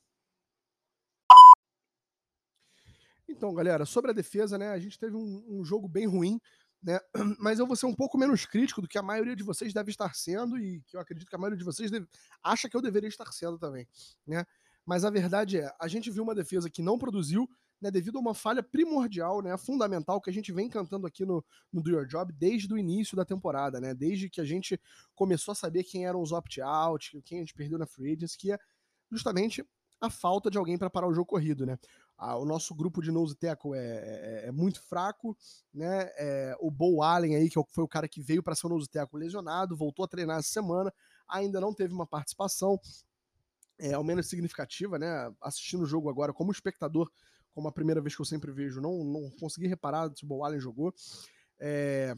Então, 3.29 3.53
galera, 3.53 3.85
sobre 3.85 4.11
a 4.11 4.15
defesa, 4.15 4.57
né, 4.57 4.69
a 4.71 4.79
gente 4.79 4.99
teve 4.99 5.17
um, 5.17 5.45
um, 5.49 5.65
jogo 5.65 5.89
bem 5.89 6.07
ruim, 6.07 6.41
né, 6.83 7.01
mas 7.41 7.59
eu 7.59 7.67
vou 7.67 7.75
ser 7.75 7.87
um 7.87 7.95
pouco 7.95 8.17
menos 8.17 8.47
crítico 8.47 8.81
do 8.81 8.87
que 8.87 8.99
a 8.99 9.03
maioria 9.03 9.35
de 9.35 9.43
vocês 9.43 9.73
deve 9.73 9.91
estar 9.91 10.15
sendo 10.15 10.59
e 10.59 10.81
que 10.83 10.97
eu 10.97 11.01
acredito 11.01 11.29
que 11.29 11.35
a 11.35 11.39
maioria 11.39 11.59
de 11.59 11.65
vocês 11.65 11.91
deve, 11.91 12.07
acha 12.43 12.69
que 12.69 12.77
eu 12.77 12.83
deveria 12.83 13.09
estar 13.09 13.31
sendo 13.33 13.59
também, 13.59 13.89
né? 14.27 14.45
Mas 14.87 15.05
a 15.05 15.11
verdade 15.11 15.59
é, 15.59 15.75
a 15.81 15.89
gente 15.89 16.11
viu 16.11 16.23
uma 16.23 16.35
defesa 16.35 16.69
que 16.69 16.83
não 16.83 16.99
produziu, 16.99 17.49
né, 17.81 17.91
devido 17.91 18.17
a 18.17 18.21
uma 18.21 18.35
falha 18.35 18.63
primordial, 18.63 19.43
né, 19.43 19.57
fundamental 19.57 20.21
que 20.21 20.31
a 20.31 20.33
gente 20.33 20.53
vem 20.53 20.69
cantando 20.69 21.07
aqui 21.07 21.25
no, 21.25 21.45
no 21.73 21.83
Do 21.83 21.91
Your 21.91 22.07
Job 22.07 22.33
desde 22.33 22.73
o 22.73 22.79
início 22.79 23.17
da 23.17 23.25
temporada, 23.25 23.81
né, 23.81 23.95
desde 23.95 24.31
que 24.31 24.41
a 24.41 24.45
gente 24.45 24.81
começou 25.15 25.53
a 25.53 25.55
saber 25.55 25.85
quem 25.85 26.07
eram 26.07 26.21
os 26.21 26.33
opt-out, 26.33 27.21
quem 27.23 27.39
a 27.39 27.41
gente 27.41 27.55
perdeu 27.55 27.79
na 27.79 27.87
free 27.87 28.13
agency, 28.13 28.39
que 28.39 28.53
é 28.53 28.59
justamente 29.11 29.65
a 30.01 30.11
falta 30.11 30.51
de 30.51 30.59
alguém 30.59 30.77
para 30.77 30.91
parar 30.91 31.09
o 31.09 31.15
jogo 31.15 31.27
corrido, 31.27 31.65
né? 31.65 31.79
Ah, 32.17 32.37
o 32.37 32.45
nosso 32.45 32.75
grupo 32.75 33.03
de 33.03 33.11
nose 33.11 33.35
tackle 33.35 33.75
é, 33.75 34.43
é, 34.45 34.49
é 34.49 34.53
muito 34.53 34.81
fraco, 34.83 35.37
né? 35.73 36.11
É, 36.17 36.55
o 36.61 36.71
Bo 36.71 37.03
Allen 37.03 37.37
aí, 37.37 37.51
que 37.51 37.59
é 37.59 37.63
foi 37.71 37.85
o 37.85 37.89
cara 37.89 38.09
que 38.09 38.21
veio 38.23 38.43
para 38.43 38.55
ser 38.55 38.67
o 38.67 38.71
nose 38.71 38.89
tackle 38.89 39.19
lesionado, 39.19 39.77
voltou 39.77 40.05
a 40.05 40.09
treinar 40.09 40.39
essa 40.39 40.49
semana, 40.49 40.93
ainda 41.29 41.61
não 41.61 41.75
teve 41.75 41.93
uma 41.93 42.07
participação, 42.07 42.79
é, 43.79 43.95
ao 43.95 44.05
menos 44.05 44.29
significativa, 44.29 44.99
né? 44.99 45.33
Assistindo 45.41 45.83
o 45.83 45.87
jogo 45.87 46.09
agora 46.09 46.33
como 46.33 46.53
espectador, 46.53 47.11
como 47.55 47.69
a 47.69 47.73
primeira 47.73 48.01
vez 48.01 48.15
que 48.15 48.21
eu 48.21 48.27
sempre 48.27 48.51
vejo, 48.51 48.81
não, 48.81 49.05
não 49.05 49.31
consegui 49.39 49.67
reparar 49.67 50.11
se 50.15 50.25
o 50.25 50.27
Bo 50.27 50.45
Allen 50.45 50.61
jogou. 50.61 50.93
É, 51.59 52.15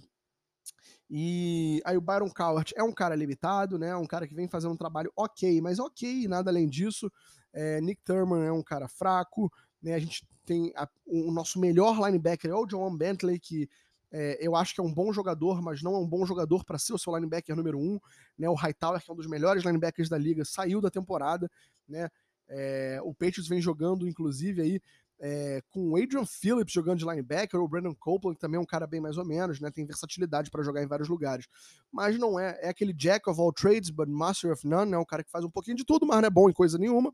e 1.08 1.80
aí 1.84 1.96
o 1.96 2.00
Byron 2.00 2.30
Cowart 2.30 2.72
é 2.74 2.82
um 2.82 2.92
cara 2.92 3.14
limitado, 3.14 3.78
né? 3.78 3.94
Um 3.94 4.06
cara 4.06 4.26
que 4.26 4.34
vem 4.34 4.48
fazendo 4.48 4.72
um 4.72 4.76
trabalho 4.76 5.12
ok, 5.14 5.60
mas 5.60 5.78
ok, 5.78 6.26
nada 6.26 6.50
além 6.50 6.68
disso. 6.68 7.10
É, 7.52 7.80
Nick 7.80 8.02
Thurman 8.02 8.44
é 8.44 8.52
um 8.52 8.62
cara 8.62 8.88
fraco, 8.88 9.52
né? 9.80 9.94
A 9.94 9.98
gente 9.98 10.26
tem 10.44 10.72
a, 10.76 10.88
o 11.06 11.30
nosso 11.30 11.60
melhor 11.60 11.98
linebacker 12.04 12.50
é 12.50 12.54
o 12.54 12.66
John 12.66 12.96
Bentley, 12.96 13.38
que 13.38 13.68
é, 14.10 14.38
eu 14.40 14.54
acho 14.56 14.74
que 14.74 14.80
é 14.80 14.84
um 14.84 14.92
bom 14.92 15.12
jogador, 15.12 15.60
mas 15.60 15.82
não 15.82 15.94
é 15.94 15.98
um 15.98 16.08
bom 16.08 16.24
jogador 16.24 16.64
para 16.64 16.78
ser 16.78 16.92
o 16.92 16.98
seu 16.98 17.14
linebacker 17.14 17.54
número 17.54 17.78
um. 17.78 18.00
Né? 18.38 18.48
O 18.48 18.54
Hightower, 18.54 19.02
que 19.02 19.10
é 19.10 19.12
um 19.14 19.16
dos 19.16 19.26
melhores 19.26 19.64
linebackers 19.64 20.08
da 20.08 20.18
liga, 20.18 20.44
saiu 20.44 20.80
da 20.80 20.90
temporada. 20.90 21.50
Né? 21.88 22.08
É, 22.48 23.00
o 23.02 23.12
Patriots 23.12 23.48
vem 23.48 23.60
jogando, 23.60 24.08
inclusive, 24.08 24.62
aí 24.62 24.80
é, 25.18 25.62
com 25.70 25.90
o 25.90 25.96
Adrian 25.96 26.26
Phillips 26.26 26.72
jogando 26.72 26.98
de 26.98 27.04
linebacker, 27.04 27.60
o 27.60 27.68
Brandon 27.68 27.94
Copeland, 27.94 28.36
que 28.36 28.40
também 28.40 28.58
é 28.58 28.60
um 28.60 28.66
cara 28.66 28.86
bem 28.86 29.00
mais 29.00 29.16
ou 29.16 29.24
menos, 29.24 29.60
né? 29.60 29.70
Tem 29.70 29.86
versatilidade 29.86 30.50
para 30.50 30.62
jogar 30.62 30.82
em 30.82 30.86
vários 30.86 31.08
lugares. 31.08 31.46
Mas 31.90 32.18
não 32.18 32.38
é, 32.38 32.58
é 32.60 32.68
aquele 32.68 32.92
Jack 32.92 33.28
of 33.28 33.40
all 33.40 33.52
trades, 33.52 33.90
but 33.90 34.08
master 34.08 34.52
of 34.52 34.66
none, 34.66 34.90
né? 34.90 34.98
Um 34.98 35.04
cara 35.04 35.24
que 35.24 35.30
faz 35.30 35.44
um 35.44 35.50
pouquinho 35.50 35.76
de 35.76 35.84
tudo, 35.84 36.06
mas 36.06 36.20
não 36.20 36.26
é 36.26 36.30
bom 36.30 36.50
em 36.50 36.52
coisa 36.52 36.78
nenhuma. 36.78 37.12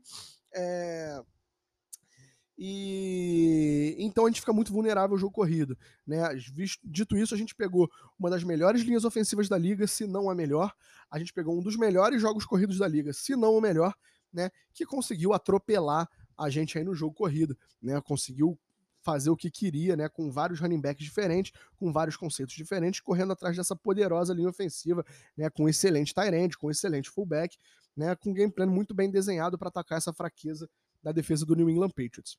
É... 0.53 1.21
E 2.55 3.95
então 3.97 4.25
a 4.25 4.29
gente 4.29 4.41
fica 4.41 4.53
muito 4.53 4.71
vulnerável 4.71 5.15
ao 5.15 5.19
jogo 5.19 5.33
corrido. 5.33 5.77
Né? 6.05 6.21
Dito 6.83 7.17
isso, 7.17 7.33
a 7.33 7.37
gente 7.37 7.55
pegou 7.55 7.89
uma 8.19 8.29
das 8.29 8.43
melhores 8.43 8.83
linhas 8.83 9.03
ofensivas 9.03 9.49
da 9.49 9.57
liga, 9.57 9.87
se 9.87 10.05
não 10.05 10.29
a 10.29 10.35
melhor. 10.35 10.71
A 11.09 11.17
gente 11.17 11.33
pegou 11.33 11.57
um 11.57 11.63
dos 11.63 11.75
melhores 11.75 12.21
jogos 12.21 12.45
corridos 12.45 12.77
da 12.77 12.87
liga, 12.87 13.11
se 13.11 13.35
não 13.35 13.55
o 13.55 13.61
melhor, 13.61 13.93
né? 14.31 14.51
Que 14.73 14.85
conseguiu 14.85 15.33
atropelar 15.33 16.07
a 16.43 16.49
gente 16.49 16.77
aí 16.77 16.83
no 16.83 16.93
jogo 16.93 17.13
corrido, 17.13 17.57
né? 17.81 17.99
Conseguiu 18.01 18.57
fazer 19.01 19.29
o 19.29 19.35
que 19.35 19.51
queria, 19.51 19.95
né? 19.95 20.07
Com 20.07 20.31
vários 20.31 20.59
running 20.59 20.79
backs 20.79 21.03
diferentes, 21.03 21.51
com 21.75 21.91
vários 21.91 22.15
conceitos 22.15 22.55
diferentes, 22.55 23.01
correndo 23.01 23.33
atrás 23.33 23.55
dessa 23.55 23.75
poderosa 23.75 24.33
linha 24.33 24.49
ofensiva, 24.49 25.05
né? 25.37 25.49
Com 25.49 25.67
excelente 25.67 26.13
tight 26.13 26.33
end, 26.33 26.57
com 26.57 26.71
excelente 26.71 27.09
fullback, 27.09 27.57
né? 27.95 28.15
Com 28.15 28.31
um 28.31 28.33
game 28.33 28.51
plan 28.51 28.67
muito 28.67 28.93
bem 28.93 29.11
desenhado 29.11 29.57
para 29.57 29.67
atacar 29.67 29.97
essa 29.97 30.13
fraqueza 30.13 30.69
da 31.01 31.11
defesa 31.11 31.45
do 31.45 31.55
New 31.55 31.69
England 31.69 31.89
Patriots. 31.89 32.37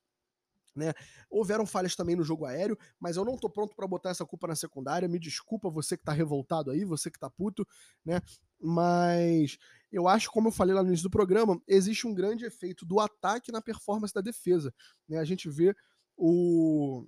Né? 0.75 0.93
Houveram 1.31 1.65
falhas 1.65 1.95
também 1.95 2.17
no 2.17 2.25
jogo 2.25 2.45
aéreo, 2.45 2.77
mas 2.99 3.17
eu 3.17 3.25
não 3.25 3.37
tô 3.37 3.49
pronto 3.49 3.77
para 3.77 3.87
botar 3.87 4.11
essa 4.11 4.27
culpa 4.27 4.49
na 4.49 4.57
secundária. 4.57 5.07
Me 5.07 5.21
desculpa 5.21 5.71
você 5.71 5.97
que 5.97 6.03
tá 6.03 6.13
revoltado 6.13 6.71
aí, 6.71 6.85
você 6.85 7.11
que 7.11 7.19
tá 7.19 7.31
puto, 7.31 7.67
né? 8.05 8.21
Mas 8.65 9.59
eu 9.93 10.09
acho, 10.09 10.31
como 10.31 10.49
eu 10.49 10.53
falei 10.53 10.75
lá 10.75 10.83
no 10.83 10.89
início 10.89 11.05
do 11.05 11.11
programa, 11.11 11.61
existe 11.69 12.07
um 12.07 12.15
grande 12.15 12.45
efeito 12.45 12.87
do 12.87 12.99
ataque 12.99 13.53
na 13.53 13.61
performance 13.61 14.15
da 14.15 14.21
defesa. 14.21 14.75
Né? 15.09 15.19
A 15.19 15.25
gente 15.25 15.49
vê 15.49 15.77
o 16.17 17.07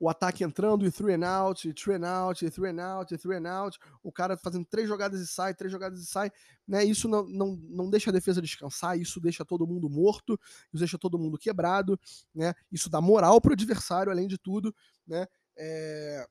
o 0.00 0.08
ataque 0.08 0.42
entrando 0.42 0.86
e 0.86 0.90
three 0.90 1.12
and 1.12 1.28
out, 1.28 1.68
e 1.68 1.74
three 1.74 1.96
and 1.96 2.08
out, 2.08 2.42
e 2.42 2.50
three 2.50 2.70
and 2.70 2.82
out, 2.82 3.14
e 3.14 3.18
three 3.18 3.36
and 3.36 3.46
out, 3.46 3.78
o 4.02 4.10
cara 4.10 4.34
fazendo 4.34 4.64
três 4.64 4.88
jogadas 4.88 5.20
e 5.20 5.26
sai, 5.26 5.52
três 5.52 5.70
jogadas 5.70 6.00
e 6.00 6.06
sai, 6.06 6.32
né? 6.66 6.82
Isso 6.82 7.06
não, 7.06 7.28
não, 7.28 7.54
não 7.68 7.90
deixa 7.90 8.08
a 8.08 8.12
defesa 8.12 8.40
descansar, 8.40 8.98
isso 8.98 9.20
deixa 9.20 9.44
todo 9.44 9.66
mundo 9.66 9.90
morto, 9.90 10.40
isso 10.72 10.78
deixa 10.78 10.98
todo 10.98 11.18
mundo 11.18 11.36
quebrado, 11.36 12.00
né? 12.34 12.54
Isso 12.72 12.88
dá 12.88 12.98
moral 12.98 13.42
pro 13.42 13.52
adversário, 13.52 14.10
além 14.10 14.26
de 14.26 14.38
tudo, 14.38 14.74
né? 15.06 15.26
É... 15.54 16.26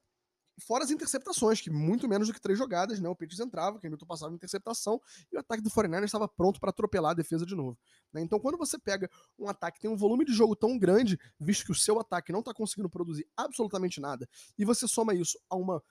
Fora 0.60 0.84
as 0.84 0.92
interceptações, 0.92 1.62
que 1.62 1.70
muito 1.70 2.08
menos 2.08 2.28
do 2.28 2.34
que 2.34 2.42
três 2.42 2.58
jogadas, 2.58 3.00
né? 3.00 3.08
O 3.10 3.16
Patriots 3.16 3.40
entrava, 3.40 3.78
o 3.78 3.80
Hamilton 3.84 4.06
passava 4.06 4.32
uma 4.32 4.36
interceptação 4.36 5.02
e 5.32 5.36
o 5.36 5.40
ataque 5.40 5.64
do 5.64 5.70
49 5.70 6.06
estava 6.06 6.28
pronto 6.28 6.60
para 6.60 6.70
atropelar 6.70 7.12
a 7.12 7.16
defesa 7.16 7.46
de 7.46 7.56
novo. 7.56 7.78
Né? 8.14 8.22
Então, 8.22 8.40
quando 8.40 8.58
você 8.58 8.78
pega 8.78 9.10
um 9.38 9.48
ataque 9.48 9.78
que 9.78 9.82
tem 9.82 9.92
um 9.92 9.98
volume 9.98 10.26
de 10.26 10.34
jogo 10.34 10.56
tão 10.56 10.78
grande, 10.78 11.20
visto 11.40 11.66
que 11.66 11.72
o 11.72 11.76
seu 11.76 12.00
ataque 12.00 12.32
não 12.32 12.40
está 12.40 12.54
conseguindo 12.54 12.90
produzir 12.90 13.28
absolutamente 13.36 14.00
nada, 14.02 14.28
e 14.58 14.66
você 14.66 14.88
soma 14.88 15.14
isso 15.14 15.40
a 15.50 15.56
uma 15.56 15.82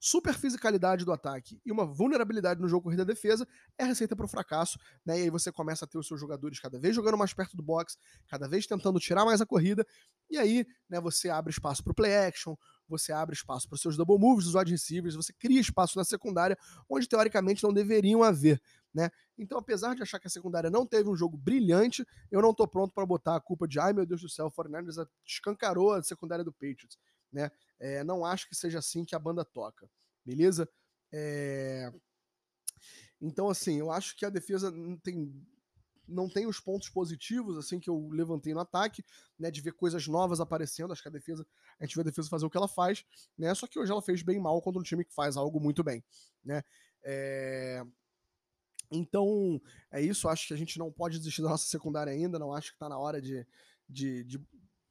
super 0.00 0.34
fisicalidade 0.34 1.04
do 1.04 1.12
ataque 1.12 1.60
e 1.64 1.72
uma 1.72 1.84
vulnerabilidade 1.84 2.60
no 2.60 2.68
jogo 2.68 2.84
corrida 2.84 3.04
defesa 3.04 3.46
é 3.76 3.84
receita 3.84 4.14
para 4.14 4.24
o 4.24 4.28
fracasso, 4.28 4.78
né? 5.04 5.18
E 5.18 5.22
aí 5.24 5.30
você 5.30 5.50
começa 5.50 5.84
a 5.84 5.88
ter 5.88 5.98
os 5.98 6.06
seus 6.06 6.20
jogadores 6.20 6.60
cada 6.60 6.78
vez 6.78 6.94
jogando 6.94 7.18
mais 7.18 7.32
perto 7.34 7.56
do 7.56 7.62
box, 7.62 7.96
cada 8.28 8.48
vez 8.48 8.66
tentando 8.66 8.98
tirar 9.00 9.24
mais 9.24 9.40
a 9.40 9.46
corrida, 9.46 9.86
e 10.30 10.38
aí, 10.38 10.66
né, 10.88 11.00
você 11.00 11.30
abre 11.30 11.50
espaço 11.50 11.82
para 11.82 11.90
o 11.90 11.94
play 11.94 12.14
action, 12.14 12.54
você 12.88 13.12
abre 13.12 13.34
espaço 13.34 13.68
para 13.68 13.74
os 13.74 13.80
seus 13.80 13.96
double 13.96 14.18
moves, 14.18 14.46
os 14.46 14.54
wide 14.54 14.70
receivers, 14.70 15.14
você 15.14 15.32
cria 15.32 15.60
espaço 15.60 15.98
na 15.98 16.04
secundária 16.04 16.56
onde 16.88 17.08
teoricamente 17.08 17.62
não 17.62 17.72
deveriam 17.72 18.22
haver, 18.22 18.60
né? 18.94 19.10
Então, 19.36 19.58
apesar 19.58 19.94
de 19.94 20.02
achar 20.02 20.18
que 20.18 20.26
a 20.26 20.30
secundária 20.30 20.70
não 20.70 20.86
teve 20.86 21.08
um 21.08 21.16
jogo 21.16 21.36
brilhante, 21.36 22.04
eu 22.30 22.42
não 22.42 22.54
tô 22.54 22.66
pronto 22.66 22.92
para 22.94 23.06
botar 23.06 23.36
a 23.36 23.40
culpa 23.40 23.68
de 23.68 23.78
ai 23.78 23.92
meu 23.92 24.06
Deus 24.06 24.20
do 24.20 24.28
céu, 24.28 24.46
o 24.46 24.50
49ers 24.50 25.06
escancarou 25.24 25.92
a 25.92 26.02
secundária 26.02 26.44
do 26.44 26.52
Patriots 26.52 26.98
né? 27.32 27.50
É, 27.78 28.02
não 28.04 28.24
acho 28.24 28.48
que 28.48 28.54
seja 28.54 28.78
assim 28.78 29.04
que 29.04 29.14
a 29.14 29.18
banda 29.18 29.44
toca, 29.44 29.90
beleza? 30.24 30.68
É... 31.12 31.92
Então, 33.20 33.48
assim, 33.48 33.78
eu 33.78 33.90
acho 33.90 34.16
que 34.16 34.24
a 34.24 34.30
defesa 34.30 34.70
não 34.70 34.96
tem, 34.96 35.46
não 36.06 36.28
tem 36.28 36.46
os 36.46 36.60
pontos 36.60 36.88
positivos, 36.88 37.56
assim, 37.56 37.80
que 37.80 37.90
eu 37.90 38.08
levantei 38.10 38.54
no 38.54 38.60
ataque, 38.60 39.04
né? 39.38 39.50
De 39.50 39.60
ver 39.60 39.72
coisas 39.72 40.06
novas 40.06 40.40
aparecendo. 40.40 40.92
Acho 40.92 41.02
que 41.02 41.08
a 41.08 41.12
defesa, 41.12 41.46
a 41.78 41.84
gente 41.84 41.94
vê 41.94 42.00
a 42.00 42.04
defesa 42.04 42.28
fazer 42.28 42.46
o 42.46 42.50
que 42.50 42.56
ela 42.56 42.68
faz, 42.68 43.04
né? 43.36 43.54
Só 43.54 43.66
que 43.66 43.78
hoje 43.78 43.90
ela 43.90 44.02
fez 44.02 44.22
bem 44.22 44.40
mal 44.40 44.60
contra 44.62 44.80
um 44.80 44.84
time 44.84 45.04
que 45.04 45.14
faz 45.14 45.36
algo 45.36 45.60
muito 45.60 45.82
bem, 45.82 46.04
né? 46.44 46.62
É... 47.02 47.84
Então, 48.90 49.60
é 49.90 50.00
isso. 50.00 50.28
Acho 50.28 50.48
que 50.48 50.54
a 50.54 50.56
gente 50.56 50.78
não 50.78 50.90
pode 50.90 51.18
desistir 51.18 51.42
da 51.42 51.50
nossa 51.50 51.66
secundária 51.66 52.12
ainda. 52.12 52.38
Não 52.38 52.54
acho 52.54 52.70
que 52.70 52.76
está 52.76 52.88
na 52.88 52.98
hora 52.98 53.20
de, 53.20 53.46
de, 53.88 54.24
de, 54.24 54.40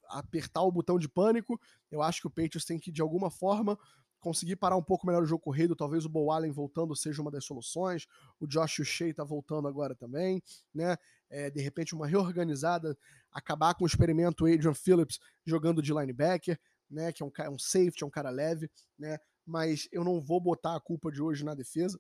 apertar 0.10 0.62
o 0.62 0.72
botão 0.72 0.98
de 0.98 1.08
pânico. 1.08 1.60
Eu 1.92 2.02
acho 2.02 2.22
que 2.22 2.28
o 2.28 2.30
Patriots 2.30 2.66
tem 2.66 2.80
que, 2.80 2.92
de 2.92 3.02
alguma 3.02 3.30
forma, 3.30 3.78
conseguir 4.20 4.56
parar 4.56 4.76
um 4.76 4.84
pouco 4.84 5.06
melhor 5.06 5.24
o 5.24 5.26
jogo 5.26 5.44
corrido. 5.44 5.76
Talvez 5.76 6.06
o 6.06 6.10
Bo 6.10 6.32
Allen 6.32 6.52
voltando 6.52 6.96
seja 6.96 7.22
uma 7.22 7.32
das 7.32 7.46
soluções. 7.46 8.08
O 8.40 8.48
Josh 8.48 8.82
Shea 8.84 9.14
tá 9.14 9.24
voltando 9.24 9.68
agora 9.68 9.96
também, 9.96 10.42
né? 10.74 10.98
É, 11.30 11.50
de 11.50 11.62
repente, 11.62 11.94
uma 11.94 12.08
reorganizada, 12.08 12.98
acabar 13.32 13.74
com 13.76 13.84
o 13.84 13.88
experimento 13.88 14.46
Adrian 14.46 14.74
Phillips 14.74 15.20
jogando 15.46 15.82
de 15.82 15.94
linebacker, 15.94 16.60
né? 16.90 17.12
Que 17.12 17.24
é 17.24 17.26
um, 17.26 17.32
é 17.40 17.50
um 17.50 17.60
safety, 17.60 18.04
é 18.04 18.08
um 18.08 18.12
cara 18.12 18.30
leve, 18.30 18.70
né? 18.98 19.18
Mas 19.46 19.88
eu 19.92 20.04
não 20.04 20.20
vou 20.20 20.42
botar 20.42 20.76
a 20.76 20.80
culpa 20.80 21.12
de 21.12 21.22
hoje 21.22 21.46
na 21.46 21.54
defesa. 21.54 22.00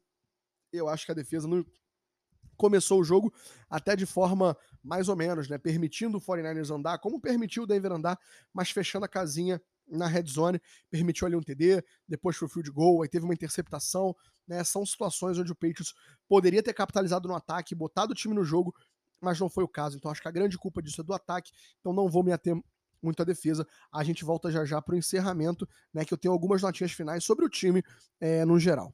Eu 0.71 0.89
acho 0.89 1.05
que 1.05 1.11
a 1.11 1.15
defesa 1.15 1.47
não, 1.47 1.65
começou 2.55 2.99
o 2.99 3.03
jogo 3.03 3.33
até 3.69 3.95
de 3.95 4.05
forma 4.05 4.57
mais 4.83 5.09
ou 5.09 5.15
menos, 5.15 5.49
né? 5.49 5.57
Permitindo 5.57 6.17
o 6.17 6.21
49ers 6.21 6.73
andar, 6.73 6.97
como 6.99 7.19
permitiu 7.19 7.63
o 7.63 7.67
Denver 7.67 7.91
andar, 7.91 8.17
mas 8.53 8.71
fechando 8.71 9.05
a 9.05 9.09
casinha 9.09 9.61
na 9.87 10.07
red 10.07 10.25
zone, 10.25 10.61
permitiu 10.89 11.27
ali 11.27 11.35
um 11.35 11.41
TD, 11.41 11.83
depois 12.07 12.35
foi 12.35 12.47
o 12.47 12.51
field 12.51 12.71
goal, 12.71 13.03
aí 13.03 13.09
teve 13.09 13.25
uma 13.25 13.33
interceptação, 13.33 14.15
né? 14.47 14.63
São 14.63 14.85
situações 14.85 15.37
onde 15.37 15.51
o 15.51 15.55
Patriots 15.55 15.93
poderia 16.27 16.61
ter 16.61 16.73
capitalizado 16.73 17.27
no 17.27 17.35
ataque, 17.35 17.73
botado 17.75 18.11
o 18.11 18.15
time 18.15 18.33
no 18.33 18.43
jogo, 18.43 18.73
mas 19.21 19.39
não 19.39 19.49
foi 19.49 19.63
o 19.63 19.67
caso. 19.67 19.97
Então 19.97 20.11
acho 20.11 20.21
que 20.21 20.27
a 20.27 20.31
grande 20.31 20.57
culpa 20.57 20.81
disso 20.81 21.01
é 21.01 21.03
do 21.03 21.13
ataque, 21.13 21.51
então 21.79 21.93
não 21.93 22.09
vou 22.09 22.23
me 22.23 22.31
ater 22.31 22.55
muito 23.01 23.21
à 23.21 23.25
defesa. 23.25 23.65
A 23.91 24.03
gente 24.03 24.25
volta 24.25 24.51
já 24.51 24.65
já 24.65 24.81
para 24.81 24.95
o 24.95 24.97
encerramento, 24.97 25.67
né? 25.93 26.03
Que 26.03 26.13
eu 26.13 26.17
tenho 26.17 26.33
algumas 26.33 26.61
notinhas 26.61 26.91
finais 26.91 27.23
sobre 27.23 27.45
o 27.45 27.49
time 27.49 27.83
é, 28.19 28.43
no 28.45 28.59
geral. 28.59 28.93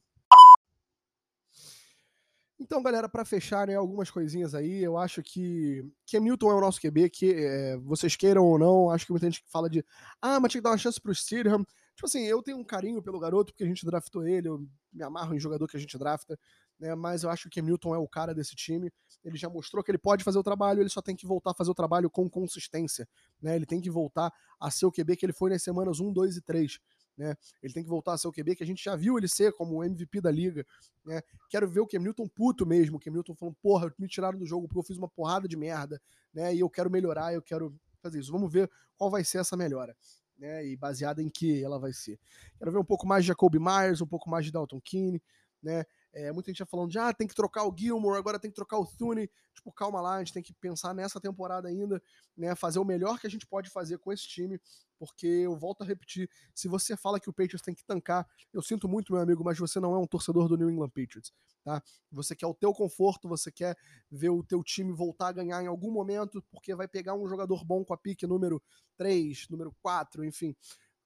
Então, 2.59 2.81
galera, 2.83 3.09
para 3.09 3.25
fechar 3.25 3.67
né, 3.67 3.75
algumas 3.75 4.09
coisinhas 4.11 4.53
aí, 4.53 4.81
eu 4.83 4.97
acho 4.97 5.21
que 5.23 5.83
que 6.05 6.19
Milton 6.19 6.51
é 6.51 6.55
o 6.55 6.61
nosso 6.61 6.79
QB, 6.79 7.09
que 7.09 7.33
é, 7.33 7.77
vocês 7.77 8.15
queiram 8.15 8.43
ou 8.45 8.59
não, 8.59 8.89
acho 8.89 9.05
que 9.05 9.11
muita 9.11 9.25
gente 9.29 9.43
fala 9.47 9.69
de 9.69 9.83
ah, 10.21 10.39
mas 10.39 10.51
tinha 10.51 10.61
que 10.61 10.63
dar 10.63 10.71
uma 10.71 10.77
chance 10.77 11.01
pro 11.01 11.13
Stidham. 11.13 11.65
Tipo 11.95 12.05
assim, 12.05 12.23
eu 12.23 12.41
tenho 12.41 12.57
um 12.57 12.63
carinho 12.63 13.01
pelo 13.01 13.19
garoto 13.19 13.51
porque 13.53 13.63
a 13.63 13.67
gente 13.67 13.85
draftou 13.85 14.25
ele, 14.27 14.47
eu 14.47 14.65
me 14.91 15.03
amarro 15.03 15.35
em 15.35 15.39
jogador 15.39 15.67
que 15.67 15.77
a 15.77 15.79
gente 15.79 15.97
drafta, 15.97 16.39
né? 16.79 16.95
Mas 16.95 17.23
eu 17.23 17.29
acho 17.29 17.49
que 17.49 17.61
Milton 17.61 17.95
é 17.95 17.97
o 17.97 18.07
cara 18.07 18.33
desse 18.33 18.55
time. 18.55 18.91
Ele 19.23 19.37
já 19.37 19.49
mostrou 19.49 19.83
que 19.83 19.89
ele 19.91 19.97
pode 19.97 20.23
fazer 20.23 20.37
o 20.37 20.43
trabalho, 20.43 20.81
ele 20.81 20.89
só 20.89 21.01
tem 21.01 21.15
que 21.15 21.25
voltar 21.25 21.51
a 21.51 21.53
fazer 21.55 21.71
o 21.71 21.75
trabalho 21.75 22.09
com 22.09 22.29
consistência, 22.29 23.07
né? 23.41 23.55
Ele 23.55 23.65
tem 23.65 23.81
que 23.81 23.89
voltar 23.89 24.31
a 24.59 24.71
ser 24.71 24.85
o 24.85 24.91
QB 24.91 25.17
que 25.17 25.25
ele 25.25 25.33
foi 25.33 25.49
nas 25.49 25.63
semanas 25.63 25.99
1, 25.99 26.13
2 26.13 26.37
e 26.37 26.41
3. 26.41 26.79
Né? 27.17 27.35
Ele 27.61 27.73
tem 27.73 27.83
que 27.83 27.89
voltar 27.89 28.13
a 28.13 28.17
ser 28.17 28.27
o 28.27 28.31
QB 28.31 28.55
que 28.55 28.63
a 28.63 28.65
gente 28.65 28.83
já 28.83 28.95
viu 28.95 29.17
ele 29.17 29.27
ser 29.27 29.53
como 29.53 29.75
o 29.75 29.83
MVP 29.83 30.19
da 30.19 30.31
liga. 30.31 30.65
Né? 31.05 31.21
Quero 31.49 31.67
ver 31.69 31.79
o 31.79 31.87
Cam 31.87 32.01
puto 32.33 32.65
mesmo, 32.65 32.97
o 32.97 32.99
Cam 32.99 33.35
falando, 33.35 33.55
porra, 33.61 33.93
me 33.97 34.07
tiraram 34.07 34.37
do 34.37 34.45
jogo 34.45 34.67
porque 34.67 34.79
eu 34.79 34.83
fiz 34.83 34.97
uma 34.97 35.09
porrada 35.09 35.47
de 35.47 35.55
merda, 35.55 36.01
né? 36.33 36.55
E 36.55 36.59
eu 36.59 36.69
quero 36.69 36.89
melhorar, 36.89 37.33
eu 37.33 37.41
quero 37.41 37.75
fazer 38.01 38.19
isso. 38.19 38.31
Vamos 38.31 38.51
ver 38.51 38.69
qual 38.97 39.11
vai 39.11 39.23
ser 39.23 39.39
essa 39.39 39.55
melhora. 39.55 39.95
Né, 40.35 40.65
e 40.65 40.75
baseada 40.75 41.21
em 41.21 41.29
que 41.29 41.63
ela 41.63 41.79
vai 41.79 41.93
ser. 41.93 42.19
Quero 42.57 42.71
ver 42.71 42.79
um 42.79 42.83
pouco 42.83 43.05
mais 43.05 43.23
de 43.23 43.27
Jacoby 43.27 43.59
Myers, 43.59 44.01
um 44.01 44.07
pouco 44.07 44.27
mais 44.27 44.43
de 44.43 44.51
Dalton 44.51 44.81
Keane, 44.81 45.21
né? 45.61 45.85
É, 46.13 46.31
muita 46.31 46.51
gente 46.51 46.59
já 46.59 46.65
falando 46.65 46.91
de, 46.91 46.99
ah, 46.99 47.11
tem 47.11 47.27
que 47.27 47.33
trocar 47.33 47.67
o 47.67 47.75
Gilmore, 47.75 48.17
agora 48.17 48.39
tem 48.39 48.51
que 48.51 48.55
trocar 48.55 48.77
o 48.77 48.85
Thune. 48.85 49.27
Tipo, 49.55 49.71
calma 49.71 49.99
lá, 49.99 50.15
a 50.15 50.19
gente 50.19 50.31
tem 50.31 50.43
que 50.43 50.53
pensar 50.53 50.93
nessa 50.93 51.19
temporada 51.19 51.67
ainda, 51.67 52.01
né? 52.37 52.53
Fazer 52.55 52.77
o 52.77 52.85
melhor 52.85 53.19
que 53.19 53.25
a 53.25 53.29
gente 53.29 53.47
pode 53.47 53.69
fazer 53.69 53.97
com 53.97 54.13
esse 54.13 54.27
time, 54.27 54.61
porque 54.99 55.25
eu 55.25 55.55
volto 55.55 55.81
a 55.81 55.85
repetir, 55.85 56.29
se 56.53 56.67
você 56.67 56.95
fala 56.95 57.19
que 57.19 57.29
o 57.29 57.33
Patriots 57.33 57.61
tem 57.61 57.73
que 57.73 57.83
tancar, 57.83 58.27
eu 58.53 58.61
sinto 58.61 58.87
muito, 58.87 59.11
meu 59.11 59.21
amigo, 59.21 59.43
mas 59.43 59.57
você 59.57 59.79
não 59.79 59.95
é 59.95 59.97
um 59.97 60.05
torcedor 60.05 60.47
do 60.47 60.55
New 60.55 60.69
England 60.69 60.89
Patriots, 60.89 61.33
tá? 61.63 61.81
Você 62.11 62.35
quer 62.35 62.47
o 62.47 62.53
teu 62.53 62.73
conforto, 62.73 63.27
você 63.27 63.51
quer 63.51 63.75
ver 64.11 64.29
o 64.29 64.43
teu 64.43 64.63
time 64.63 64.91
voltar 64.91 65.29
a 65.29 65.31
ganhar 65.31 65.63
em 65.63 65.67
algum 65.67 65.91
momento, 65.91 66.43
porque 66.51 66.75
vai 66.75 66.87
pegar 66.87 67.15
um 67.15 67.27
jogador 67.27 67.65
bom 67.65 67.83
com 67.83 67.93
a 67.93 67.97
pique 67.97 68.27
número 68.27 68.61
3, 68.97 69.47
número 69.49 69.75
4, 69.81 70.23
enfim 70.23 70.55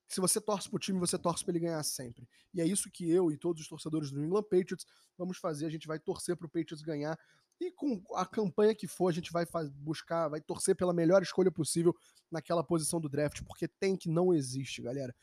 se 0.07 0.21
você 0.21 0.39
torce 0.39 0.69
pro 0.69 0.79
time, 0.79 0.99
você 0.99 1.17
torce 1.17 1.43
para 1.43 1.51
ele 1.51 1.65
ganhar 1.65 1.83
sempre. 1.83 2.27
E 2.53 2.61
é 2.61 2.65
isso 2.65 2.89
que 2.89 3.09
eu 3.09 3.31
e 3.31 3.37
todos 3.37 3.61
os 3.61 3.67
torcedores 3.67 4.09
do 4.09 4.17
New 4.17 4.27
England 4.27 4.43
Patriots 4.43 4.85
vamos 5.17 5.37
fazer. 5.37 5.65
A 5.65 5.69
gente 5.69 5.87
vai 5.87 5.99
torcer 5.99 6.37
pro 6.37 6.47
Patriots 6.47 6.81
ganhar. 6.81 7.19
E 7.59 7.71
com 7.71 8.01
a 8.13 8.25
campanha 8.25 8.75
que 8.75 8.87
for, 8.87 9.07
a 9.09 9.11
gente 9.11 9.31
vai 9.31 9.45
buscar, 9.75 10.29
vai 10.29 10.39
torcer 10.39 10.75
pela 10.75 10.93
melhor 10.93 11.21
escolha 11.21 11.51
possível 11.51 11.93
naquela 12.31 12.63
posição 12.63 13.01
do 13.01 13.09
draft, 13.09 13.41
porque 13.43 13.67
tem 13.67 13.97
que 13.97 14.09
não 14.09 14.33
existe, 14.33 14.81
galera. 14.81 15.13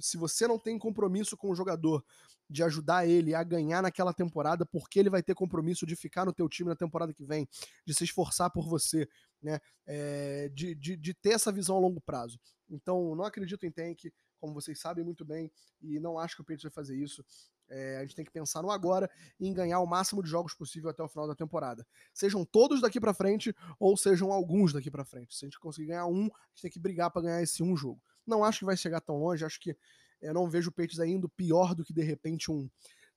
Se 0.00 0.16
você 0.16 0.48
não 0.48 0.58
tem 0.58 0.76
compromisso 0.76 1.36
com 1.36 1.50
o 1.50 1.54
jogador 1.54 2.04
de 2.50 2.64
ajudar 2.64 3.06
ele 3.06 3.32
a 3.32 3.42
ganhar 3.44 3.80
naquela 3.80 4.12
temporada, 4.12 4.66
porque 4.66 4.98
ele 4.98 5.08
vai 5.08 5.22
ter 5.22 5.34
compromisso 5.34 5.86
de 5.86 5.94
ficar 5.94 6.24
no 6.24 6.32
teu 6.32 6.48
time 6.48 6.68
na 6.68 6.76
temporada 6.76 7.14
que 7.14 7.24
vem, 7.24 7.48
de 7.86 7.94
se 7.94 8.04
esforçar 8.04 8.50
por 8.50 8.68
você, 8.68 9.08
né? 9.40 9.60
É, 9.86 10.48
de, 10.48 10.74
de, 10.74 10.96
de 10.96 11.14
ter 11.14 11.30
essa 11.30 11.52
visão 11.52 11.76
a 11.76 11.80
longo 11.80 12.00
prazo. 12.00 12.40
Então, 12.68 13.14
não 13.14 13.24
acredito 13.24 13.64
em 13.64 13.70
tank, 13.70 14.12
como 14.44 14.52
vocês 14.52 14.78
sabem 14.78 15.02
muito 15.02 15.24
bem, 15.24 15.50
e 15.80 15.98
não 15.98 16.18
acho 16.18 16.36
que 16.36 16.42
o 16.42 16.44
Patriots 16.44 16.64
vai 16.64 16.70
fazer 16.70 16.94
isso. 16.96 17.24
É, 17.66 17.96
a 17.96 18.00
gente 18.02 18.14
tem 18.14 18.24
que 18.26 18.30
pensar 18.30 18.60
no 18.60 18.70
agora 18.70 19.10
e 19.40 19.48
em 19.48 19.54
ganhar 19.54 19.80
o 19.80 19.86
máximo 19.86 20.22
de 20.22 20.28
jogos 20.28 20.52
possível 20.52 20.90
até 20.90 21.02
o 21.02 21.08
final 21.08 21.26
da 21.26 21.34
temporada. 21.34 21.86
Sejam 22.12 22.44
todos 22.44 22.82
daqui 22.82 23.00
para 23.00 23.14
frente 23.14 23.56
ou 23.80 23.96
sejam 23.96 24.30
alguns 24.30 24.74
daqui 24.74 24.90
para 24.90 25.02
frente. 25.02 25.34
Se 25.34 25.46
a 25.46 25.48
gente 25.48 25.58
conseguir 25.58 25.88
ganhar 25.88 26.04
um, 26.04 26.26
a 26.26 26.48
gente 26.50 26.60
tem 26.60 26.70
que 26.70 26.78
brigar 26.78 27.10
para 27.10 27.22
ganhar 27.22 27.42
esse 27.42 27.62
um 27.62 27.74
jogo. 27.74 28.02
Não 28.26 28.44
acho 28.44 28.58
que 28.58 28.64
vai 28.66 28.76
chegar 28.76 29.00
tão 29.00 29.16
longe, 29.16 29.46
acho 29.46 29.58
que 29.58 29.74
eu 30.20 30.34
não 30.34 30.50
vejo 30.50 30.68
o 30.68 30.72
Patriots 30.72 31.00
ainda 31.00 31.26
pior 31.30 31.74
do 31.74 31.82
que 31.82 31.94
de 31.94 32.02
repente 32.02 32.52
um 32.52 32.68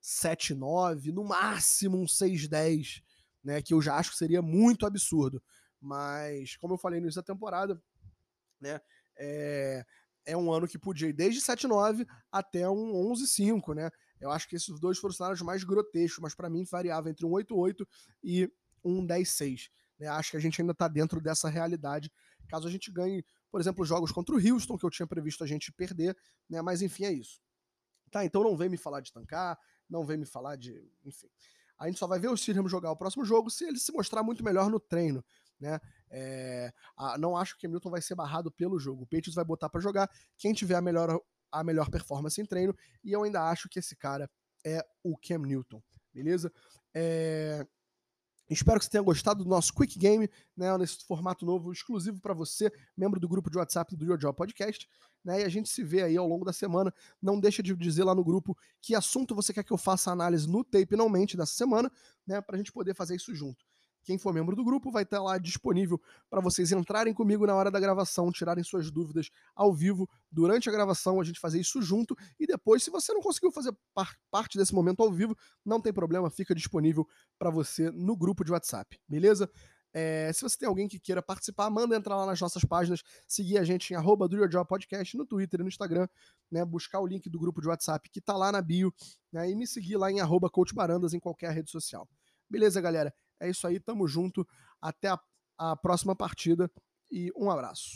7-9, 0.02 1.12
no 1.12 1.26
máximo 1.26 1.98
um 1.98 2.06
6-10, 2.06 3.04
né, 3.44 3.62
que 3.62 3.74
eu 3.74 3.82
já 3.82 3.98
acho 3.98 4.12
que 4.12 4.18
seria 4.18 4.42
muito 4.42 4.86
absurdo. 4.86 5.44
Mas, 5.82 6.56
como 6.56 6.76
eu 6.76 6.78
falei 6.78 7.02
no 7.02 7.08
início 7.08 7.22
da 7.22 7.26
temporada, 7.26 7.82
né, 8.62 8.80
é, 9.18 9.86
é 10.28 10.36
um 10.36 10.52
ano 10.52 10.68
que 10.68 10.78
podia 10.78 11.08
ir 11.08 11.14
desde 11.14 11.42
7-9 11.42 12.06
até 12.30 12.70
um 12.70 12.92
11-5, 13.14 13.74
né? 13.74 13.90
Eu 14.20 14.30
acho 14.30 14.48
que 14.48 14.58
esses 14.58 14.78
dois 14.78 14.98
foram 14.98 15.12
os 15.12 15.18
cenários 15.18 15.42
mais 15.42 15.64
grotescos, 15.64 16.20
mas 16.22 16.36
para 16.36 16.50
mim 16.50 16.66
variava 16.70 17.10
entre 17.10 17.26
um 17.26 17.30
8-8 17.30 17.88
e 18.22 18.52
um 18.84 19.08
10-6. 19.08 19.70
Né? 19.98 20.08
Acho 20.08 20.32
que 20.32 20.38
a 20.38 20.40
gente 20.40 20.60
ainda 20.62 20.74
está 20.74 20.88
dentro 20.90 21.22
dessa 21.22 21.48
realidade. 21.48 22.12
Caso 22.50 22.68
a 22.68 22.72
gente 22.72 22.92
ganhe, 22.92 23.24
por 23.50 23.62
exemplo, 23.62 23.86
jogos 23.86 24.12
contra 24.12 24.36
o 24.36 24.38
Houston, 24.38 24.78
que 24.78 24.86
eu 24.86 24.90
tinha 24.90 25.08
previsto 25.08 25.46
a 25.46 25.48
gente 25.48 25.72
perder, 25.72 26.16
né? 26.50 26.62
Mas 26.62 26.82
enfim, 26.82 27.06
é 27.06 27.12
isso. 27.14 27.40
Tá, 28.12 28.26
então 28.26 28.44
não 28.44 28.58
vem 28.58 28.70
me 28.70 28.78
falar 28.78 29.00
de 29.00 29.14
tancar, 29.14 29.58
não 29.90 30.06
vem 30.06 30.18
me 30.18 30.26
falar 30.26 30.58
de. 30.58 30.92
Enfim. 31.06 31.28
A 31.80 31.88
gente 31.88 32.00
só 32.00 32.08
vai 32.08 32.20
ver 32.20 32.28
o 32.28 32.36
Steelham 32.36 32.68
jogar 32.68 32.92
o 32.92 32.98
próximo 32.98 33.24
jogo 33.24 33.50
se 33.50 33.64
ele 33.64 33.80
se 33.80 33.94
mostrar 33.94 34.24
muito 34.24 34.44
melhor 34.44 34.70
no 34.70 34.80
treino 34.80 35.24
né? 35.60 35.80
É, 36.10 36.72
a, 36.98 37.18
não 37.18 37.36
acho 37.36 37.58
que 37.58 37.66
o 37.66 37.70
Hamilton 37.70 37.90
vai 37.90 38.02
ser 38.02 38.16
barrado 38.16 38.52
pelo 38.52 38.80
jogo. 38.80 39.04
O 39.04 39.08
Patriots 39.08 39.36
vai 39.36 39.46
botar 39.46 39.70
para 39.70 39.82
jogar. 39.82 40.10
Quem 40.38 40.54
tiver 40.54 40.76
a 40.76 40.82
melhor 40.82 41.20
a 41.52 41.64
melhor 41.64 41.90
performance 41.90 42.40
em 42.40 42.46
treino, 42.46 42.76
e 43.04 43.12
eu 43.12 43.24
ainda 43.24 43.50
acho 43.50 43.70
que 43.70 43.80
esse 43.80 43.96
cara 43.96 44.30
é 44.66 44.86
o 45.04 45.18
Cam 45.18 45.40
Newton, 45.40 45.82
beleza? 46.14 46.52
É... 46.94 47.66
Espero 48.50 48.80
que 48.80 48.86
você 48.86 48.92
tenha 48.92 49.04
gostado 49.04 49.44
do 49.44 49.50
nosso 49.50 49.74
Quick 49.74 50.00
Game, 50.00 50.30
né, 50.56 50.78
nesse 50.78 51.06
formato 51.06 51.46
novo, 51.46 51.70
exclusivo 51.70 52.22
para 52.22 52.34
você, 52.34 52.72
membro 52.96 53.20
do 53.20 53.28
grupo 53.28 53.50
de 53.50 53.58
WhatsApp 53.58 53.94
do 53.94 54.06
Your 54.06 54.18
Job 54.18 54.34
Podcast. 54.38 54.88
Né, 55.24 55.42
e 55.42 55.44
a 55.44 55.50
gente 55.50 55.68
se 55.68 55.84
vê 55.84 56.04
aí 56.04 56.16
ao 56.16 56.26
longo 56.26 56.46
da 56.46 56.54
semana. 56.54 56.94
Não 57.22 57.38
deixa 57.38 57.62
de 57.62 57.76
dizer 57.76 58.06
lá 58.06 58.16
no 58.16 58.24
grupo 58.24 58.58
que 58.82 58.96
assunto 58.96 59.36
você 59.36 59.54
quer 59.54 59.66
que 59.66 59.74
eu 59.74 59.78
faça 59.78 60.12
análise 60.12 60.48
no 60.48 60.64
tape 60.64 60.96
não 60.96 61.10
mente 61.10 61.36
dessa 61.36 61.56
semana, 61.56 61.92
né, 62.26 62.40
para 62.40 62.56
a 62.56 62.58
gente 62.58 62.72
poder 62.72 62.96
fazer 62.96 63.16
isso 63.16 63.36
junto. 63.36 63.66
Quem 64.08 64.18
for 64.18 64.34
membro 64.34 64.56
do 64.56 64.64
grupo 64.64 64.90
vai 64.90 65.04
estar 65.04 65.22
lá 65.22 65.38
disponível 65.38 66.02
para 66.30 66.40
vocês 66.40 66.72
entrarem 66.72 67.14
comigo 67.14 67.46
na 67.46 67.54
hora 67.54 67.70
da 67.70 67.78
gravação, 67.78 68.32
tirarem 68.32 68.64
suas 68.64 68.90
dúvidas 68.90 69.30
ao 69.54 69.74
vivo 69.74 70.10
durante 70.32 70.70
a 70.70 70.72
gravação, 70.72 71.20
a 71.20 71.26
gente 71.26 71.42
fazer 71.42 71.60
isso 71.60 71.82
junto 71.82 72.16
e 72.40 72.48
depois, 72.48 72.82
se 72.82 72.90
você 72.90 73.12
não 73.14 73.22
conseguiu 73.22 73.52
fazer 73.52 73.76
par 73.94 74.16
parte 74.32 74.58
desse 74.58 74.74
momento 74.74 75.04
ao 75.04 75.12
vivo, 75.12 75.38
não 75.66 75.82
tem 75.82 75.92
problema, 75.92 76.30
fica 76.30 76.56
disponível 76.56 77.06
para 77.38 77.50
você 77.50 77.92
no 77.92 78.16
grupo 78.16 78.46
de 78.46 78.52
WhatsApp, 78.54 78.98
beleza? 79.10 79.52
É, 79.92 80.32
se 80.32 80.42
você 80.42 80.58
tem 80.58 80.70
alguém 80.70 80.88
que 80.88 81.02
queira 81.02 81.22
participar, 81.22 81.70
manda 81.70 81.94
entrar 81.94 82.16
lá 82.16 82.26
nas 82.26 82.40
nossas 82.40 82.64
páginas, 82.64 83.04
seguir 83.28 83.58
a 83.58 83.66
gente 83.66 83.92
em 83.92 83.98
arroba 83.98 84.30
Podcast 84.66 85.18
no 85.18 85.26
Twitter 85.26 85.60
e 85.60 85.64
no 85.64 85.68
Instagram, 85.68 86.08
né, 86.50 86.64
buscar 86.64 87.02
o 87.02 87.06
link 87.06 87.30
do 87.30 87.38
grupo 87.38 87.60
de 87.60 87.68
WhatsApp 87.68 88.10
que 88.10 88.22
tá 88.22 88.38
lá 88.38 88.54
na 88.54 88.62
bio, 88.62 88.94
né, 89.34 89.52
e 89.52 89.56
me 89.56 89.68
seguir 89.68 89.98
lá 89.98 90.10
em 90.10 90.22
arroba 90.22 90.50
Coach 90.50 90.74
Barandas 90.74 91.14
em 91.14 91.20
qualquer 91.20 91.52
rede 91.52 91.70
social. 91.70 92.08
Beleza, 92.50 92.80
galera? 92.80 93.14
É 93.40 93.50
isso 93.50 93.68
aí, 93.68 93.80
tamo 93.80 94.08
junto. 94.08 94.48
Até 94.82 95.10
a, 95.10 95.20
a 95.58 95.76
próxima 95.76 96.16
partida 96.16 96.72
e 97.12 97.32
um 97.36 97.50
abraço. 97.50 97.90